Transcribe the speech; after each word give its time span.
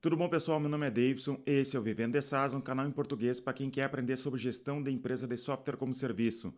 Tudo 0.00 0.16
bom, 0.16 0.28
pessoal? 0.28 0.60
Meu 0.60 0.68
nome 0.68 0.86
é 0.86 0.90
Davidson, 0.92 1.42
esse 1.44 1.76
é 1.76 1.80
o 1.80 1.82
Vivendo 1.82 2.12
de 2.12 2.22
SaaS, 2.22 2.54
um 2.54 2.60
canal 2.60 2.86
em 2.86 2.90
português 2.92 3.40
para 3.40 3.52
quem 3.52 3.68
quer 3.68 3.82
aprender 3.82 4.16
sobre 4.16 4.38
gestão 4.38 4.80
de 4.80 4.92
empresa 4.92 5.26
de 5.26 5.36
software 5.36 5.76
como 5.76 5.92
serviço. 5.92 6.54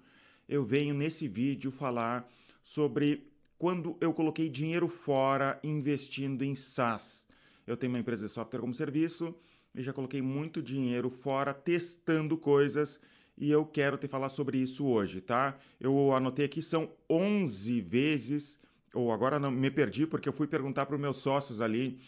Eu 0.47 0.63
venho 0.63 0.93
nesse 0.93 1.27
vídeo 1.27 1.71
falar 1.71 2.31
sobre 2.63 3.33
quando 3.57 3.97
eu 3.99 4.13
coloquei 4.13 4.51
dinheiro 4.51 4.87
fora 4.89 5.59
investindo 5.65 6.45
em 6.45 6.55
SaaS. 6.55 7.27
Eu 7.67 7.79
tenho 7.79 7.95
uma 7.95 7.99
empresa 7.99 8.27
de 8.27 8.31
software 8.31 8.61
como 8.61 8.75
serviço 8.75 9.35
e 9.75 9.83
já 9.83 9.95
coloquei 9.95 10.21
muito 10.21 10.61
dinheiro 10.61 11.09
fora 11.09 11.55
testando 11.55 12.37
coisas 12.37 13.01
e 13.39 13.51
eu 13.51 13.65
quero 13.65 13.97
te 13.97 14.07
falar 14.07 14.29
sobre 14.29 14.59
isso 14.59 14.85
hoje, 14.85 15.23
tá? 15.23 15.59
Eu 15.81 16.13
anotei 16.13 16.45
aqui, 16.45 16.61
são 16.61 16.93
11 17.09 17.81
vezes, 17.81 18.61
ou 18.93 19.11
agora 19.11 19.39
não 19.39 19.51
me 19.51 19.71
perdi 19.71 20.07
porque 20.07 20.29
eu 20.29 20.33
fui 20.35 20.47
perguntar 20.47 20.85
para 20.85 20.97
os 20.97 21.01
meus 21.01 21.17
sócios 21.17 21.63
ali 21.63 21.99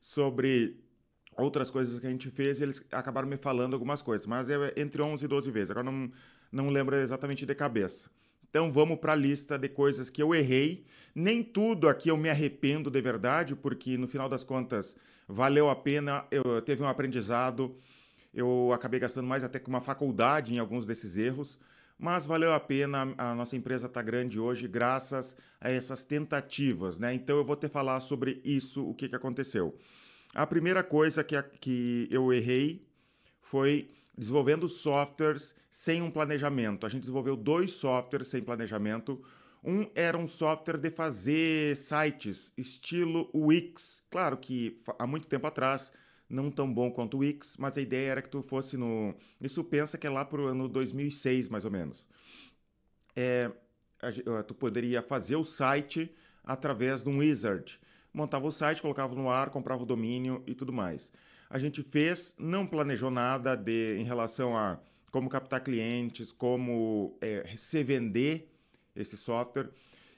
sobre 0.00 0.80
outras 1.36 1.70
coisas 1.70 1.98
que 1.98 2.06
a 2.06 2.10
gente 2.10 2.30
fez 2.30 2.60
e 2.60 2.64
eles 2.64 2.84
acabaram 2.90 3.28
me 3.28 3.36
falando 3.36 3.74
algumas 3.74 4.02
coisas, 4.02 4.26
mas 4.26 4.48
é 4.48 4.72
entre 4.76 5.00
11 5.02 5.24
e 5.24 5.28
12 5.28 5.50
vezes, 5.50 5.70
agora 5.70 5.90
não, 5.90 6.10
não 6.50 6.70
lembro 6.70 6.96
exatamente 6.96 7.46
de 7.46 7.54
cabeça. 7.54 8.10
Então 8.48 8.70
vamos 8.70 8.98
para 8.98 9.12
a 9.12 9.16
lista 9.16 9.56
de 9.56 9.68
coisas 9.68 10.10
que 10.10 10.20
eu 10.20 10.34
errei. 10.34 10.84
Nem 11.14 11.40
tudo 11.40 11.88
aqui 11.88 12.08
eu 12.08 12.16
me 12.16 12.28
arrependo 12.28 12.90
de 12.90 13.00
verdade, 13.00 13.54
porque 13.54 13.96
no 13.96 14.08
final 14.08 14.28
das 14.28 14.42
contas 14.42 14.96
valeu 15.28 15.68
a 15.68 15.76
pena, 15.76 16.26
eu 16.32 16.60
teve 16.60 16.82
um 16.82 16.88
aprendizado, 16.88 17.76
eu 18.34 18.72
acabei 18.72 18.98
gastando 18.98 19.28
mais 19.28 19.44
até 19.44 19.60
que 19.60 19.68
uma 19.68 19.80
faculdade 19.80 20.52
em 20.52 20.58
alguns 20.58 20.84
desses 20.84 21.16
erros, 21.16 21.60
mas 22.00 22.26
valeu 22.26 22.52
a 22.52 22.58
pena, 22.58 23.14
a 23.18 23.34
nossa 23.34 23.56
empresa 23.56 23.86
está 23.86 24.00
grande 24.00 24.40
hoje 24.40 24.66
graças 24.66 25.36
a 25.60 25.70
essas 25.70 26.02
tentativas, 26.02 26.98
né? 26.98 27.12
Então 27.12 27.36
eu 27.36 27.44
vou 27.44 27.56
te 27.56 27.68
falar 27.68 28.00
sobre 28.00 28.40
isso, 28.42 28.88
o 28.88 28.94
que, 28.94 29.08
que 29.08 29.14
aconteceu. 29.14 29.76
A 30.34 30.46
primeira 30.46 30.82
coisa 30.82 31.22
que, 31.22 31.40
que 31.60 32.08
eu 32.10 32.32
errei 32.32 32.86
foi 33.42 33.88
desenvolvendo 34.16 34.66
softwares 34.66 35.54
sem 35.70 36.00
um 36.00 36.10
planejamento. 36.10 36.86
A 36.86 36.88
gente 36.88 37.02
desenvolveu 37.02 37.36
dois 37.36 37.74
softwares 37.74 38.28
sem 38.28 38.42
planejamento. 38.42 39.22
Um 39.62 39.86
era 39.94 40.16
um 40.16 40.26
software 40.26 40.78
de 40.78 40.90
fazer 40.90 41.76
sites, 41.76 42.52
estilo 42.56 43.28
Wix. 43.34 44.02
Claro 44.10 44.38
que 44.38 44.74
há 44.98 45.06
muito 45.06 45.28
tempo 45.28 45.46
atrás, 45.46 45.92
não 46.30 46.50
tão 46.50 46.72
bom 46.72 46.90
quanto 46.90 47.16
o 47.16 47.20
Wix, 47.20 47.56
mas 47.58 47.76
a 47.76 47.80
ideia 47.80 48.12
era 48.12 48.22
que 48.22 48.28
tu 48.28 48.40
fosse 48.40 48.76
no. 48.76 49.14
Isso 49.40 49.64
pensa 49.64 49.98
que 49.98 50.06
é 50.06 50.10
lá 50.10 50.24
para 50.24 50.40
o 50.40 50.46
ano 50.46 50.68
2006, 50.68 51.48
mais 51.48 51.64
ou 51.64 51.70
menos. 51.70 52.06
É, 53.16 53.50
tu 54.46 54.54
poderia 54.54 55.02
fazer 55.02 55.36
o 55.36 55.44
site 55.44 56.14
através 56.44 57.02
de 57.02 57.08
um 57.08 57.18
wizard. 57.18 57.80
Montava 58.14 58.46
o 58.46 58.52
site, 58.52 58.80
colocava 58.80 59.14
no 59.14 59.28
ar, 59.28 59.50
comprava 59.50 59.82
o 59.82 59.86
domínio 59.86 60.42
e 60.46 60.54
tudo 60.54 60.72
mais. 60.72 61.12
A 61.48 61.58
gente 61.58 61.82
fez, 61.82 62.34
não 62.38 62.64
planejou 62.64 63.10
nada 63.10 63.56
de, 63.56 63.96
em 63.98 64.04
relação 64.04 64.56
a 64.56 64.78
como 65.10 65.28
captar 65.28 65.60
clientes, 65.60 66.30
como 66.30 67.18
é, 67.20 67.54
se 67.56 67.82
vender 67.82 68.48
esse 68.94 69.16
software. 69.16 69.68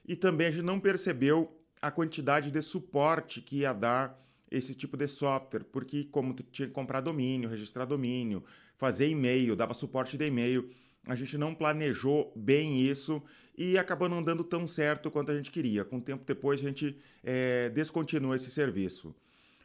E 0.06 0.14
também 0.14 0.48
a 0.48 0.50
gente 0.50 0.64
não 0.64 0.78
percebeu 0.78 1.58
a 1.80 1.90
quantidade 1.90 2.50
de 2.50 2.62
suporte 2.62 3.40
que 3.40 3.60
ia 3.60 3.72
dar 3.72 4.21
esse 4.52 4.74
tipo 4.74 4.96
de 4.96 5.08
software, 5.08 5.64
porque 5.64 6.04
como 6.04 6.34
tinha 6.34 6.68
que 6.68 6.74
comprar 6.74 7.00
domínio, 7.00 7.48
registrar 7.48 7.84
domínio, 7.84 8.44
fazer 8.76 9.08
e-mail, 9.08 9.56
dava 9.56 9.74
suporte 9.74 10.16
de 10.16 10.26
e-mail, 10.26 10.70
a 11.06 11.14
gente 11.14 11.36
não 11.36 11.54
planejou 11.54 12.32
bem 12.36 12.80
isso 12.80 13.22
e 13.56 13.76
acabou 13.76 14.08
não 14.08 14.22
dando 14.22 14.44
tão 14.44 14.68
certo 14.68 15.10
quanto 15.10 15.32
a 15.32 15.36
gente 15.36 15.50
queria. 15.50 15.84
Com 15.84 15.96
o 15.96 16.00
tempo 16.00 16.24
depois 16.24 16.60
a 16.60 16.68
gente 16.68 16.96
é, 17.24 17.68
descontinuou 17.70 18.34
esse 18.34 18.50
serviço. 18.50 19.14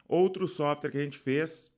Outro 0.08 0.48
software 0.48 0.90
que 0.90 0.98
a 0.98 1.04
gente 1.04 1.18
fez, 1.18 1.72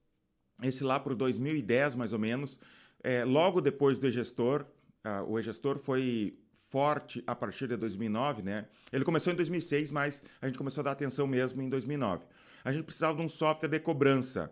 esse 0.64 0.84
lá 0.84 1.00
para 1.00 1.14
o 1.14 1.16
2010 1.16 1.96
mais 1.96 2.14
ou 2.14 2.20
menos, 2.20 2.60
é, 3.04 3.24
logo 3.26 3.60
depois 3.62 4.00
do 4.00 4.08
e-gestor, 4.08 4.66
uh, 5.06 5.24
o 5.28 5.40
e-gestor 5.40 5.78
foi 5.78 6.38
forte 6.70 7.24
a 7.26 7.36
partir 7.36 7.68
de 7.68 7.76
2009, 7.76 8.44
né? 8.44 8.68
Ele 8.94 9.04
começou 9.04 9.34
em 9.34 9.36
2006, 9.36 9.92
mas 9.92 10.24
a 10.40 10.46
gente 10.46 10.58
começou 10.58 10.82
a 10.82 10.86
dar 10.86 10.92
atenção 10.92 11.26
mesmo 11.26 11.62
em 11.62 11.70
2009. 11.70 12.26
A 12.64 12.72
gente 12.72 12.84
precisava 12.84 13.18
de 13.18 13.24
um 13.24 13.30
software 13.30 13.70
de 13.70 13.80
cobrança 13.80 14.52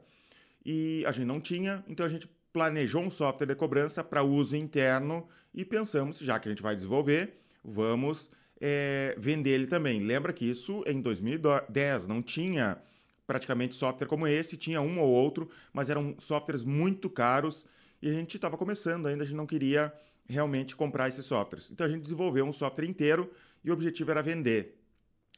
e 0.65 1.03
a 1.05 1.11
gente 1.11 1.25
não 1.25 1.39
tinha, 1.39 1.83
então 1.87 2.05
a 2.05 2.09
gente 2.09 2.29
planejou 2.51 3.01
um 3.01 3.09
software 3.09 3.47
de 3.47 3.55
cobrança 3.55 4.03
para 4.03 4.23
uso 4.23 4.55
interno 4.55 5.27
e 5.53 5.63
pensamos, 5.63 6.19
já 6.19 6.39
que 6.39 6.47
a 6.47 6.51
gente 6.51 6.61
vai 6.61 6.75
desenvolver, 6.75 7.39
vamos 7.63 8.29
é, 8.59 9.15
vender 9.17 9.51
ele 9.51 9.67
também. 9.67 10.01
Lembra 10.01 10.33
que 10.33 10.45
isso 10.45 10.83
em 10.87 11.01
2010 11.01 12.07
não 12.07 12.21
tinha 12.21 12.81
praticamente 13.25 13.75
software 13.75 14.07
como 14.07 14.25
esse, 14.25 14.57
tinha 14.57 14.81
um 14.81 14.99
ou 14.99 15.09
outro, 15.09 15.49
mas 15.73 15.89
eram 15.89 16.15
softwares 16.19 16.63
muito 16.63 17.09
caros 17.09 17.65
e 18.01 18.09
a 18.09 18.13
gente 18.13 18.35
estava 18.35 18.57
começando 18.57 19.07
ainda, 19.07 19.23
a 19.23 19.25
gente 19.25 19.35
não 19.35 19.45
queria 19.45 19.93
realmente 20.27 20.75
comprar 20.75 21.09
esses 21.09 21.25
softwares. 21.25 21.69
Então 21.71 21.85
a 21.85 21.89
gente 21.89 22.01
desenvolveu 22.01 22.45
um 22.45 22.53
software 22.53 22.85
inteiro 22.85 23.31
e 23.63 23.69
o 23.69 23.73
objetivo 23.73 24.11
era 24.11 24.21
vender. 24.21 24.77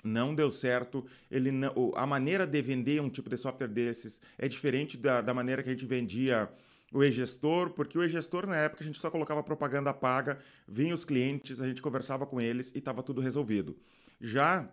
Não 0.04 0.34
deu 0.34 0.52
certo. 0.52 1.06
Ele 1.30 1.52
não, 1.52 1.74
a 1.96 2.06
maneira 2.06 2.46
de 2.48 2.62
vender 2.62 3.02
um 3.02 3.10
tipo 3.10 3.30
de 3.30 3.38
software 3.38 3.68
desses 3.68 4.22
é 4.38 4.48
diferente 4.48 4.98
da, 4.98 5.22
da 5.22 5.34
maneira 5.34 5.62
que 5.62 5.70
a 5.70 5.74
gente 5.74 5.86
vendia 5.86 6.50
o 6.92 7.04
e-gestor, 7.04 7.70
porque 7.72 7.98
o 7.98 8.04
e-gestor 8.04 8.48
na 8.48 8.56
época 8.56 8.84
a 8.84 8.88
gente 8.88 9.00
só 9.00 9.12
colocava 9.12 9.44
propaganda 9.44 9.94
paga, 9.94 10.40
vinha 10.68 10.94
os 10.94 11.06
clientes, 11.06 11.62
a 11.62 11.68
gente 11.68 11.82
conversava 11.82 12.26
com 12.26 12.42
eles 12.42 12.72
e 12.74 12.80
estava 12.80 13.04
tudo 13.04 13.22
resolvido. 13.22 13.78
Já 14.20 14.68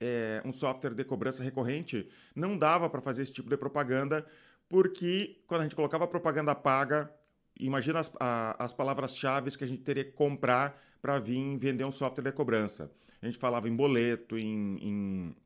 é, 0.00 0.42
um 0.44 0.52
software 0.52 0.94
de 0.94 1.04
cobrança 1.04 1.42
recorrente 1.42 2.08
não 2.34 2.56
dava 2.56 2.88
para 2.88 3.00
fazer 3.00 3.22
esse 3.22 3.32
tipo 3.32 3.48
de 3.48 3.56
propaganda, 3.56 4.24
porque 4.68 5.42
quando 5.46 5.62
a 5.62 5.64
gente 5.64 5.76
colocava 5.76 6.06
propaganda 6.06 6.54
paga, 6.54 7.12
imagina 7.58 8.00
as, 8.00 8.12
as 8.58 8.72
palavras-chave 8.72 9.56
que 9.56 9.64
a 9.64 9.66
gente 9.66 9.82
teria 9.82 10.04
que 10.04 10.12
comprar 10.12 10.80
para 11.04 11.18
vir 11.18 11.58
vender 11.58 11.84
um 11.84 11.92
software 11.92 12.24
de 12.24 12.32
cobrança. 12.32 12.90
A 13.20 13.26
gente 13.26 13.36
falava 13.36 13.68
em 13.68 13.76
boleto, 13.76 14.38
em, 14.38 14.78
em 14.80 15.36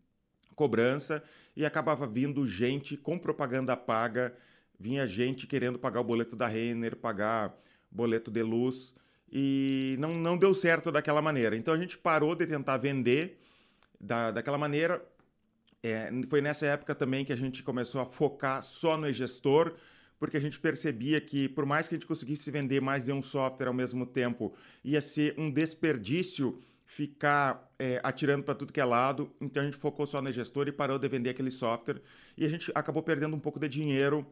cobrança, 0.55 1.21
e 1.57 1.67
acabava 1.67 2.07
vindo 2.07 2.47
gente 2.47 2.97
com 2.97 3.19
propaganda 3.19 3.77
paga, 3.77 4.37
vinha 4.79 5.05
gente 5.05 5.49
querendo 5.49 5.77
pagar 5.77 6.01
o 6.01 6.05
boleto 6.05 6.37
da 6.37 6.47
Renner, 6.47 6.95
pagar 6.95 7.59
boleto 7.91 8.31
de 8.31 8.41
luz, 8.41 8.95
e 9.33 9.97
não, 9.99 10.15
não 10.15 10.39
deu 10.39 10.55
certo 10.55 10.93
daquela 10.93 11.21
maneira. 11.21 11.57
Então 11.57 11.75
a 11.75 11.79
gente 11.79 11.99
parou 11.99 12.37
de 12.37 12.47
tentar 12.47 12.77
vender 12.77 13.41
da, 14.01 14.31
daquela 14.31 14.59
maneira 14.59 15.05
é, 15.83 16.09
foi 16.29 16.41
nessa 16.41 16.67
época 16.67 16.95
também 16.95 17.25
que 17.25 17.33
a 17.33 17.37
gente 17.37 17.65
começou 17.65 18.01
a 18.01 18.07
focar 18.07 18.63
só 18.63 18.97
no 18.97 19.09
e-gestor, 19.09 19.75
porque 20.19 20.37
a 20.37 20.41
gente 20.41 20.59
percebia 20.59 21.21
que, 21.21 21.49
por 21.49 21.65
mais 21.65 21.89
que 21.89 21.95
a 21.95 21.99
gente 21.99 22.07
conseguisse 22.07 22.51
vender 22.51 22.81
mais 22.81 23.05
de 23.05 23.13
um 23.13 23.23
software 23.23 23.69
ao 23.69 23.75
mesmo 23.75 24.05
tempo, 24.07 24.55
ia 24.85 25.01
ser 25.01 25.35
um 25.39 25.51
desperdício 25.51 26.61
ficar 26.89 27.71
é, 27.79 28.01
atirando 28.03 28.43
para 28.43 28.55
tudo 28.55 28.73
que 28.73 28.81
é 28.81 28.85
lado. 28.85 29.31
Então 29.41 29.63
a 29.63 29.67
gente 29.67 29.77
focou 29.77 30.07
só 30.07 30.23
no 30.23 30.33
gestor 30.33 30.67
e 30.69 30.73
parou 30.73 30.99
de 30.99 31.07
vender 31.07 31.31
aquele 31.31 31.51
software. 31.51 32.01
E 32.37 32.47
a 32.47 32.49
gente 32.49 32.73
acabou 32.75 33.03
perdendo 33.03 33.37
um 33.37 33.39
pouco 33.39 33.61
de 33.61 33.69
dinheiro 33.69 34.27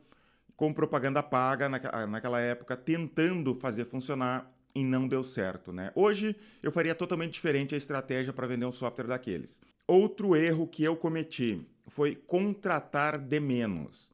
com 0.57 0.73
propaganda 0.73 1.23
paga 1.23 1.69
naquela 1.69 2.41
época, 2.41 2.75
tentando 2.75 3.55
fazer 3.55 3.85
funcionar 3.85 4.51
e 4.75 4.83
não 4.83 5.07
deu 5.07 5.23
certo, 5.23 5.71
né? 5.71 5.93
Hoje 5.95 6.35
eu 6.63 6.73
faria 6.73 6.95
totalmente 6.95 7.35
diferente 7.35 7.75
a 7.75 7.79
estratégia 7.79 8.33
para 8.33 8.47
vender 8.47 8.65
um 8.65 8.73
software 8.73 9.07
daqueles. 9.07 9.61
Outro 9.87 10.35
erro 10.35 10.67
que 10.67 10.83
eu 10.83 10.97
cometi 10.97 11.61
foi 11.87 12.15
contratar 12.15 13.19
de 13.19 13.39
menos. 13.39 14.11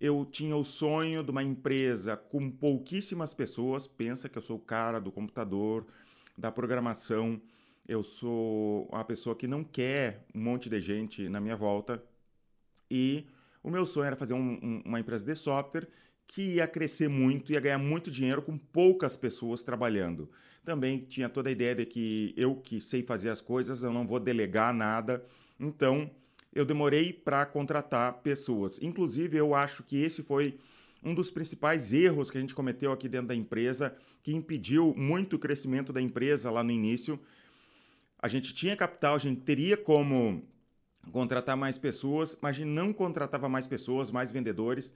Eu 0.00 0.26
tinha 0.26 0.56
o 0.56 0.64
sonho 0.64 1.22
de 1.22 1.30
uma 1.30 1.42
empresa 1.42 2.16
com 2.16 2.50
pouquíssimas 2.50 3.32
pessoas, 3.32 3.86
pensa 3.86 4.28
que 4.28 4.36
eu 4.36 4.42
sou 4.42 4.56
o 4.56 4.60
cara 4.60 5.00
do 5.00 5.10
computador, 5.10 5.86
da 6.36 6.52
programação, 6.52 7.40
eu 7.88 8.02
sou 8.02 8.86
uma 8.90 9.04
pessoa 9.04 9.34
que 9.34 9.46
não 9.46 9.64
quer 9.64 10.26
um 10.34 10.40
monte 10.40 10.68
de 10.68 10.80
gente 10.80 11.28
na 11.28 11.40
minha 11.40 11.56
volta 11.56 12.02
e 12.90 13.26
o 13.62 13.70
meu 13.70 13.86
sonho 13.86 14.06
era 14.06 14.16
fazer 14.16 14.34
um, 14.34 14.58
um, 14.62 14.82
uma 14.84 15.00
empresa 15.00 15.24
de 15.24 15.34
software 15.34 15.88
que 16.26 16.56
ia 16.56 16.66
crescer 16.66 17.08
muito, 17.08 17.52
ia 17.52 17.60
ganhar 17.60 17.78
muito 17.78 18.10
dinheiro 18.10 18.42
com 18.42 18.58
poucas 18.58 19.16
pessoas 19.16 19.62
trabalhando. 19.62 20.28
Também 20.64 20.98
tinha 20.98 21.28
toda 21.28 21.48
a 21.48 21.52
ideia 21.52 21.74
de 21.74 21.86
que 21.86 22.34
eu 22.36 22.56
que 22.56 22.80
sei 22.80 23.02
fazer 23.02 23.30
as 23.30 23.40
coisas, 23.40 23.82
eu 23.82 23.92
não 23.92 24.06
vou 24.06 24.18
delegar 24.18 24.74
nada. 24.74 25.24
Então, 25.58 26.10
eu 26.56 26.64
demorei 26.64 27.12
para 27.12 27.44
contratar 27.44 28.14
pessoas. 28.22 28.78
Inclusive, 28.80 29.36
eu 29.36 29.54
acho 29.54 29.82
que 29.82 30.02
esse 30.02 30.22
foi 30.22 30.58
um 31.04 31.14
dos 31.14 31.30
principais 31.30 31.92
erros 31.92 32.30
que 32.30 32.38
a 32.38 32.40
gente 32.40 32.54
cometeu 32.54 32.90
aqui 32.90 33.08
dentro 33.08 33.28
da 33.28 33.34
empresa, 33.34 33.94
que 34.22 34.34
impediu 34.34 34.94
muito 34.96 35.36
o 35.36 35.38
crescimento 35.38 35.92
da 35.92 36.00
empresa 36.00 36.50
lá 36.50 36.64
no 36.64 36.70
início. 36.70 37.20
A 38.18 38.26
gente 38.26 38.54
tinha 38.54 38.74
capital, 38.74 39.14
a 39.14 39.18
gente 39.18 39.42
teria 39.42 39.76
como 39.76 40.42
contratar 41.12 41.56
mais 41.56 41.76
pessoas, 41.76 42.36
mas 42.40 42.56
a 42.56 42.60
gente 42.60 42.70
não 42.70 42.92
contratava 42.92 43.48
mais 43.48 43.66
pessoas, 43.66 44.10
mais 44.10 44.32
vendedores 44.32 44.92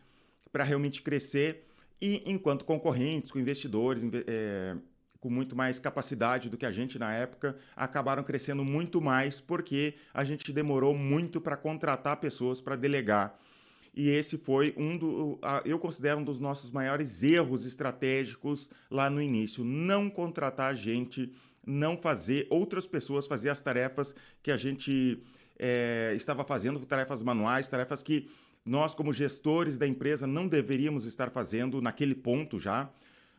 para 0.51 0.65
realmente 0.65 1.03
crescer 1.03 1.67
e 2.01 2.23
enquanto 2.25 2.65
concorrentes, 2.65 3.31
com 3.31 3.39
investidores, 3.39 4.03
é, 4.27 4.75
com 5.21 5.29
muito 5.29 5.55
mais 5.55 5.79
capacidade 5.79 6.49
do 6.49 6.57
que 6.57 6.65
a 6.65 6.73
gente 6.73 6.99
na 6.99 7.13
época, 7.13 7.55
acabaram 7.77 8.23
crescendo 8.23 8.65
muito 8.65 9.01
mais 9.01 9.41
porque 9.41 9.95
a 10.15 10.25
gente 10.25 10.53
demorou 10.53 10.97
muito 10.97 11.41
para 11.41 11.57
contratar 11.57 12.17
pessoas 12.17 12.61
para 12.61 12.75
delegar. 12.75 13.39
E 13.95 14.09
esse 14.09 14.39
foi 14.39 14.73
um 14.77 14.97
do, 14.97 15.39
eu 15.65 15.79
considero 15.79 16.21
um 16.21 16.25
dos 16.25 16.39
nossos 16.39 16.71
maiores 16.71 17.23
erros 17.23 17.67
estratégicos 17.67 18.71
lá 18.91 19.11
no 19.11 19.21
início. 19.21 19.65
Não 19.65 20.09
contratar 20.09 20.75
gente, 20.77 21.33
não 21.67 21.97
fazer 21.97 22.47
outras 22.49 22.87
pessoas 22.87 23.27
fazer 23.27 23.51
as 23.51 23.61
tarefas 23.61 24.15
que 24.43 24.51
a 24.51 24.57
gente 24.57 25.21
é, 25.59 26.13
estava 26.15 26.45
fazendo, 26.45 26.79
tarefas 26.87 27.23
manuais, 27.23 27.69
tarefas 27.69 28.03
que 28.03 28.29
nós, 28.65 28.95
como 28.95 29.13
gestores 29.13 29.77
da 29.77 29.87
empresa, 29.87 30.27
não 30.27 30.47
deveríamos 30.47 31.05
estar 31.05 31.31
fazendo 31.31 31.83
naquele 31.83 32.15
ponto 32.15 32.59
já. 32.59 32.89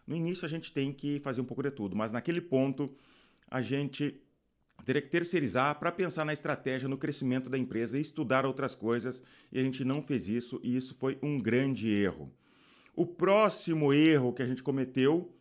No 0.06 0.16
início 0.16 0.46
a 0.46 0.50
gente 0.50 0.72
tem 0.72 0.92
que 0.92 1.20
fazer 1.20 1.42
um 1.42 1.46
pouco 1.46 1.64
de 1.64 1.72
tudo, 1.72 1.96
mas 1.96 2.12
naquele 2.12 2.42
ponto 2.42 2.94
a 3.50 3.62
gente 3.62 4.22
teria 4.86 5.02
que 5.02 5.10
terceirizar 5.10 5.78
para 5.80 5.92
pensar 5.92 6.26
na 6.26 6.34
estratégia, 6.34 6.90
no 6.90 6.98
crescimento 6.98 7.50
da 7.50 7.58
empresa 7.58 7.98
e 7.98 8.02
estudar 8.02 8.46
outras 8.46 8.74
coisas, 8.74 9.24
e 9.52 9.60
a 9.60 9.64
gente 9.64 9.84
não 9.84 10.02
fez 10.02 10.28
isso, 10.28 10.60
e 10.64 10.76
isso 10.76 10.96
foi 10.96 11.18
um 11.22 11.40
grande 11.40 11.90
erro. 11.90 12.32
O 12.96 13.06
próximo 13.06 13.94
erro 13.94 14.34
que 14.34 14.42
a 14.42 14.48
gente 14.48 14.64
cometeu 14.64 15.34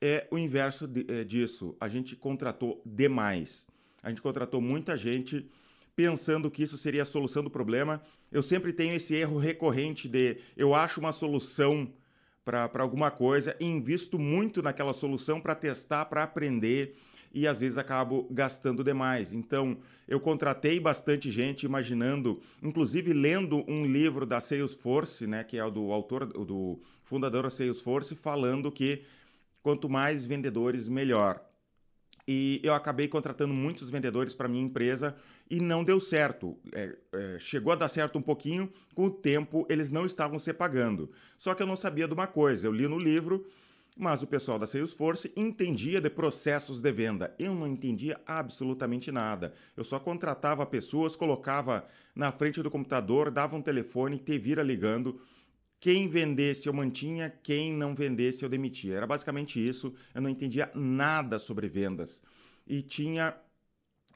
é 0.00 0.26
o 0.30 0.38
inverso 0.38 0.86
de, 0.86 1.04
é, 1.08 1.24
disso. 1.24 1.76
A 1.80 1.88
gente 1.88 2.14
contratou 2.14 2.82
demais. 2.84 3.66
A 4.02 4.08
gente 4.08 4.22
contratou 4.22 4.60
muita 4.60 4.96
gente 4.96 5.48
pensando 5.96 6.50
que 6.50 6.62
isso 6.62 6.78
seria 6.78 7.02
a 7.02 7.06
solução 7.06 7.42
do 7.42 7.50
problema. 7.50 8.00
Eu 8.30 8.42
sempre 8.42 8.72
tenho 8.72 8.94
esse 8.94 9.14
erro 9.14 9.38
recorrente 9.38 10.08
de 10.08 10.38
eu 10.56 10.74
acho 10.74 11.00
uma 11.00 11.12
solução 11.12 11.92
para 12.48 12.82
alguma 12.82 13.10
coisa, 13.10 13.54
invisto 13.60 14.18
muito 14.18 14.62
naquela 14.62 14.94
solução 14.94 15.38
para 15.38 15.54
testar, 15.54 16.06
para 16.06 16.22
aprender 16.22 16.94
e 17.32 17.46
às 17.46 17.60
vezes 17.60 17.76
acabo 17.76 18.26
gastando 18.30 18.82
demais. 18.82 19.34
Então, 19.34 19.76
eu 20.06 20.18
contratei 20.18 20.80
bastante 20.80 21.30
gente 21.30 21.66
imaginando, 21.66 22.40
inclusive 22.62 23.12
lendo 23.12 23.62
um 23.68 23.84
livro 23.84 24.24
da 24.24 24.40
Salesforce, 24.40 25.26
né, 25.26 25.44
que 25.44 25.58
é 25.58 25.64
o 25.64 25.70
do 25.70 25.92
autor, 25.92 26.26
do 26.26 26.80
fundador 27.04 27.42
da 27.42 27.50
Salesforce, 27.50 28.14
falando 28.14 28.72
que 28.72 29.02
quanto 29.62 29.88
mais 29.88 30.24
vendedores, 30.24 30.88
melhor. 30.88 31.44
E 32.30 32.60
eu 32.62 32.74
acabei 32.74 33.08
contratando 33.08 33.54
muitos 33.54 33.88
vendedores 33.88 34.34
para 34.34 34.46
minha 34.48 34.62
empresa 34.62 35.16
e 35.50 35.60
não 35.60 35.82
deu 35.82 35.98
certo. 35.98 36.58
É, 36.72 36.94
é, 37.10 37.38
chegou 37.40 37.72
a 37.72 37.76
dar 37.76 37.88
certo 37.88 38.18
um 38.18 38.22
pouquinho, 38.22 38.70
com 38.94 39.06
o 39.06 39.10
tempo 39.10 39.66
eles 39.70 39.90
não 39.90 40.04
estavam 40.04 40.38
se 40.38 40.52
pagando. 40.52 41.10
Só 41.38 41.54
que 41.54 41.62
eu 41.62 41.66
não 41.66 41.74
sabia 41.74 42.06
de 42.06 42.12
uma 42.12 42.26
coisa. 42.26 42.66
Eu 42.66 42.72
li 42.72 42.86
no 42.86 42.98
livro 42.98 43.46
mas 43.98 44.22
o 44.22 44.28
pessoal 44.28 44.60
da 44.60 44.66
Salesforce 44.66 45.32
entendia 45.36 46.00
de 46.00 46.08
processos 46.08 46.80
de 46.80 46.92
venda. 46.92 47.34
Eu 47.36 47.52
não 47.52 47.66
entendia 47.66 48.20
absolutamente 48.24 49.10
nada. 49.10 49.52
Eu 49.76 49.82
só 49.82 49.98
contratava 49.98 50.64
pessoas, 50.64 51.16
colocava 51.16 51.84
na 52.14 52.30
frente 52.30 52.62
do 52.62 52.70
computador, 52.70 53.28
dava 53.28 53.56
um 53.56 53.62
telefone, 53.62 54.18
te 54.18 54.38
vira 54.38 54.62
ligando. 54.62 55.20
Quem 55.80 56.08
vendesse 56.08 56.68
eu 56.68 56.72
mantinha, 56.72 57.32
quem 57.42 57.72
não 57.72 57.94
vendesse 57.94 58.44
eu 58.44 58.48
demitia. 58.48 58.96
Era 58.96 59.06
basicamente 59.06 59.64
isso. 59.64 59.94
Eu 60.14 60.20
não 60.20 60.30
entendia 60.30 60.70
nada 60.74 61.38
sobre 61.38 61.68
vendas. 61.68 62.22
E 62.66 62.82
tinha 62.82 63.36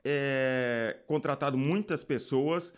é, 0.04 0.98
contratado 1.06 1.56
muitas 1.56 2.02
pessoas 2.02 2.74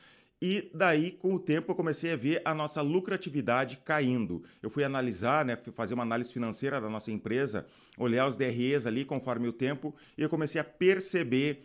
e 0.46 0.70
daí, 0.74 1.10
com 1.10 1.34
o 1.34 1.38
tempo, 1.38 1.72
eu 1.72 1.74
comecei 1.74 2.12
a 2.12 2.16
ver 2.16 2.42
a 2.44 2.52
nossa 2.52 2.82
lucratividade 2.82 3.78
caindo. 3.78 4.44
Eu 4.62 4.68
fui 4.68 4.84
analisar, 4.84 5.42
né, 5.42 5.56
fazer 5.56 5.94
uma 5.94 6.02
análise 6.02 6.30
financeira 6.30 6.80
da 6.82 6.90
nossa 6.90 7.10
empresa, 7.10 7.66
olhar 7.96 8.28
os 8.28 8.36
DREs 8.36 8.86
ali 8.86 9.06
conforme 9.06 9.48
o 9.48 9.52
tempo, 9.54 9.94
e 10.18 10.22
eu 10.22 10.28
comecei 10.28 10.60
a 10.60 10.64
perceber 10.64 11.64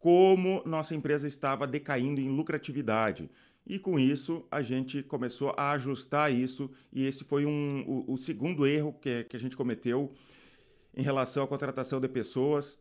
como 0.00 0.62
nossa 0.66 0.96
empresa 0.96 1.28
estava 1.28 1.64
decaindo 1.64 2.20
em 2.20 2.28
lucratividade. 2.28 3.30
E 3.68 3.78
com 3.78 3.98
isso, 3.98 4.46
a 4.50 4.62
gente 4.62 5.02
começou 5.02 5.52
a 5.54 5.72
ajustar 5.72 6.32
isso, 6.32 6.70
e 6.90 7.04
esse 7.04 7.22
foi 7.22 7.44
um, 7.44 7.84
o, 7.86 8.14
o 8.14 8.16
segundo 8.16 8.66
erro 8.66 8.94
que, 8.94 9.24
que 9.24 9.36
a 9.36 9.38
gente 9.40 9.54
cometeu 9.54 10.10
em 10.96 11.02
relação 11.02 11.44
à 11.44 11.46
contratação 11.46 12.00
de 12.00 12.08
pessoas 12.08 12.78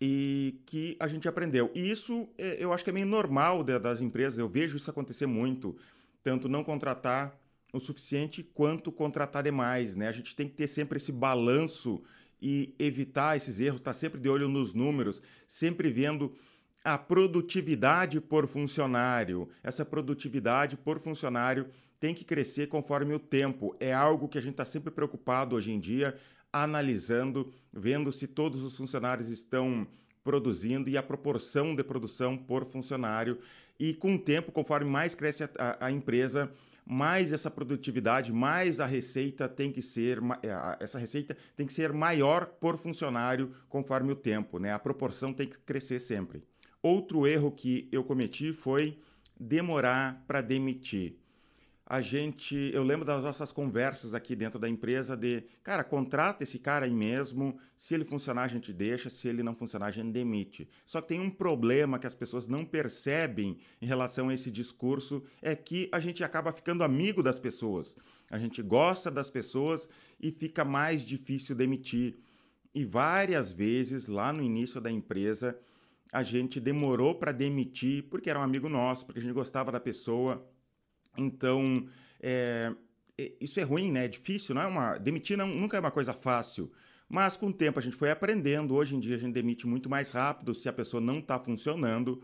e 0.00 0.58
que 0.64 0.96
a 0.98 1.06
gente 1.06 1.28
aprendeu. 1.28 1.70
E 1.74 1.90
isso 1.90 2.26
é, 2.38 2.56
eu 2.58 2.72
acho 2.72 2.82
que 2.82 2.88
é 2.88 2.92
meio 2.94 3.04
normal 3.04 3.62
das 3.62 4.00
empresas, 4.00 4.38
eu 4.38 4.48
vejo 4.48 4.78
isso 4.78 4.88
acontecer 4.90 5.26
muito, 5.26 5.76
tanto 6.22 6.48
não 6.48 6.64
contratar 6.64 7.38
o 7.70 7.78
suficiente 7.78 8.42
quanto 8.42 8.90
contratar 8.90 9.42
demais, 9.42 9.94
né? 9.94 10.08
A 10.08 10.12
gente 10.12 10.34
tem 10.34 10.48
que 10.48 10.54
ter 10.54 10.66
sempre 10.66 10.96
esse 10.96 11.12
balanço 11.12 12.02
e 12.40 12.74
evitar 12.78 13.36
esses 13.36 13.60
erros, 13.60 13.80
estar 13.80 13.90
tá 13.90 13.94
sempre 13.94 14.18
de 14.18 14.30
olho 14.30 14.48
nos 14.48 14.72
números, 14.72 15.22
sempre 15.46 15.90
vendo 15.90 16.34
a 16.84 16.96
produtividade 16.96 18.20
por 18.20 18.46
funcionário. 18.46 19.48
Essa 19.62 19.84
produtividade 19.84 20.76
por 20.76 20.98
funcionário 20.98 21.68
tem 21.98 22.14
que 22.14 22.24
crescer 22.24 22.68
conforme 22.68 23.14
o 23.14 23.18
tempo. 23.18 23.76
É 23.78 23.92
algo 23.92 24.28
que 24.28 24.38
a 24.38 24.40
gente 24.40 24.52
está 24.52 24.64
sempre 24.64 24.90
preocupado 24.90 25.54
hoje 25.54 25.70
em 25.70 25.78
dia 25.78 26.16
analisando, 26.52 27.52
vendo 27.72 28.10
se 28.10 28.26
todos 28.26 28.62
os 28.62 28.76
funcionários 28.76 29.28
estão 29.28 29.86
produzindo 30.24 30.88
e 30.88 30.96
a 30.96 31.02
proporção 31.02 31.74
de 31.74 31.84
produção 31.84 32.36
por 32.36 32.64
funcionário. 32.64 33.38
E 33.78 33.94
com 33.94 34.14
o 34.14 34.18
tempo, 34.18 34.52
conforme 34.52 34.90
mais 34.90 35.14
cresce 35.14 35.44
a, 35.44 35.86
a, 35.86 35.90
empresa, 35.90 36.52
mais 36.84 37.32
essa 37.32 37.50
produtividade, 37.50 38.32
mais 38.32 38.80
a 38.80 38.86
receita 38.86 39.48
tem 39.48 39.70
que 39.70 39.80
ser, 39.80 40.18
essa 40.80 40.98
receita 40.98 41.36
tem 41.56 41.66
que 41.66 41.72
ser 41.72 41.92
maior 41.92 42.46
por 42.46 42.76
funcionário 42.76 43.52
conforme 43.68 44.12
o 44.12 44.16
tempo, 44.16 44.58
né? 44.58 44.72
A 44.72 44.78
proporção 44.78 45.32
tem 45.32 45.48
que 45.48 45.58
crescer 45.60 46.00
sempre. 46.00 46.42
Outro 46.82 47.26
erro 47.26 47.50
que 47.50 47.88
eu 47.92 48.02
cometi 48.02 48.52
foi 48.52 48.98
demorar 49.38 50.24
para 50.26 50.40
demitir 50.40 51.20
a 51.90 52.00
gente, 52.00 52.70
eu 52.72 52.84
lembro 52.84 53.04
das 53.04 53.24
nossas 53.24 53.50
conversas 53.50 54.14
aqui 54.14 54.36
dentro 54.36 54.60
da 54.60 54.68
empresa 54.68 55.16
de, 55.16 55.42
cara, 55.60 55.82
contrata 55.82 56.44
esse 56.44 56.56
cara 56.56 56.86
aí 56.86 56.92
mesmo, 56.92 57.58
se 57.76 57.94
ele 57.94 58.04
funcionar 58.04 58.44
a 58.44 58.48
gente 58.48 58.72
deixa, 58.72 59.10
se 59.10 59.26
ele 59.26 59.42
não 59.42 59.56
funcionar 59.56 59.86
a 59.86 59.90
gente 59.90 60.12
demite. 60.12 60.68
Só 60.86 61.00
que 61.00 61.08
tem 61.08 61.20
um 61.20 61.28
problema 61.28 61.98
que 61.98 62.06
as 62.06 62.14
pessoas 62.14 62.46
não 62.46 62.64
percebem 62.64 63.58
em 63.82 63.86
relação 63.86 64.28
a 64.28 64.34
esse 64.34 64.52
discurso, 64.52 65.24
é 65.42 65.56
que 65.56 65.88
a 65.90 65.98
gente 65.98 66.22
acaba 66.22 66.52
ficando 66.52 66.84
amigo 66.84 67.24
das 67.24 67.40
pessoas. 67.40 67.96
A 68.30 68.38
gente 68.38 68.62
gosta 68.62 69.10
das 69.10 69.28
pessoas 69.28 69.88
e 70.20 70.30
fica 70.30 70.64
mais 70.64 71.02
difícil 71.02 71.56
demitir. 71.56 72.20
E 72.72 72.84
várias 72.84 73.50
vezes 73.50 74.06
lá 74.06 74.32
no 74.32 74.44
início 74.44 74.80
da 74.80 74.92
empresa, 74.92 75.58
a 76.12 76.22
gente 76.22 76.60
demorou 76.60 77.14
para 77.14 77.32
demitir 77.32 78.04
porque 78.04 78.28
era 78.30 78.38
um 78.38 78.42
amigo 78.42 78.68
nosso, 78.68 79.06
porque 79.06 79.20
a 79.20 79.22
gente 79.22 79.32
gostava 79.34 79.70
da 79.70 79.80
pessoa, 79.80 80.44
então, 81.16 81.86
é, 82.20 82.72
isso 83.40 83.60
é 83.60 83.62
ruim, 83.62 83.90
né? 83.90 84.04
É 84.04 84.08
difícil, 84.08 84.54
não 84.54 84.62
é 84.62 84.66
uma. 84.66 84.98
Demitir 84.98 85.36
não, 85.36 85.48
nunca 85.48 85.76
é 85.76 85.80
uma 85.80 85.90
coisa 85.90 86.12
fácil. 86.12 86.70
Mas 87.08 87.36
com 87.36 87.48
o 87.48 87.52
tempo 87.52 87.78
a 87.78 87.82
gente 87.82 87.96
foi 87.96 88.10
aprendendo. 88.10 88.74
Hoje 88.74 88.94
em 88.94 89.00
dia 89.00 89.16
a 89.16 89.18
gente 89.18 89.34
demite 89.34 89.66
muito 89.66 89.90
mais 89.90 90.10
rápido 90.10 90.54
se 90.54 90.68
a 90.68 90.72
pessoa 90.72 91.00
não 91.00 91.18
está 91.18 91.38
funcionando. 91.38 92.22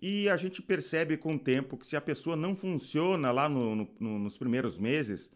E 0.00 0.28
a 0.28 0.36
gente 0.36 0.60
percebe 0.60 1.16
com 1.16 1.36
o 1.36 1.38
tempo 1.38 1.78
que 1.78 1.86
se 1.86 1.96
a 1.96 2.00
pessoa 2.02 2.36
não 2.36 2.54
funciona 2.54 3.32
lá 3.32 3.48
no, 3.48 3.88
no, 3.98 4.18
nos 4.18 4.36
primeiros 4.36 4.76
meses, 4.76 5.32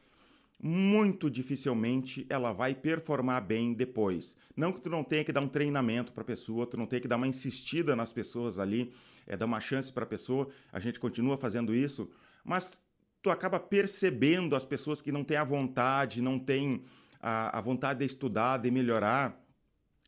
muito 0.63 1.31
dificilmente 1.31 2.27
ela 2.29 2.53
vai 2.53 2.75
performar 2.75 3.45
bem 3.45 3.73
depois. 3.73 4.37
Não 4.55 4.73
que 4.73 4.81
tu 4.81 4.91
não 4.91 5.03
tenha 5.03 5.25
que 5.25 5.33
dar 5.33 5.41
um 5.41 5.49
treinamento 5.49 6.13
para 6.13 6.23
a 6.23 6.27
pessoa, 6.27 6.67
tu 6.67 6.77
não 6.77 6.87
tenha 6.87 7.01
que 7.01 7.09
dar 7.09 7.17
uma 7.17 7.27
insistida 7.27 7.97
nas 7.97 8.13
pessoas 8.13 8.59
ali, 8.59 8.93
é 9.27 9.37
dar 9.37 9.47
uma 9.47 9.61
chance 9.61 9.93
para 9.93 10.05
a 10.05 10.07
pessoa. 10.07 10.49
A 10.71 10.79
gente 10.79 11.01
continua 11.01 11.37
fazendo 11.37 11.75
isso, 11.75 12.11
mas 12.45 12.81
tu 13.23 13.31
acaba 13.31 13.59
percebendo 13.59 14.55
as 14.55 14.65
pessoas 14.65 15.01
que 15.01 15.11
não 15.11 15.25
têm 15.25 15.39
a 15.39 15.45
vontade, 15.45 16.21
não 16.21 16.39
têm 16.39 16.83
a, 17.21 17.59
a 17.59 17.61
vontade 17.61 18.01
de 18.01 18.05
estudar, 18.05 18.59
de 18.59 18.71
melhorar, 18.71 19.41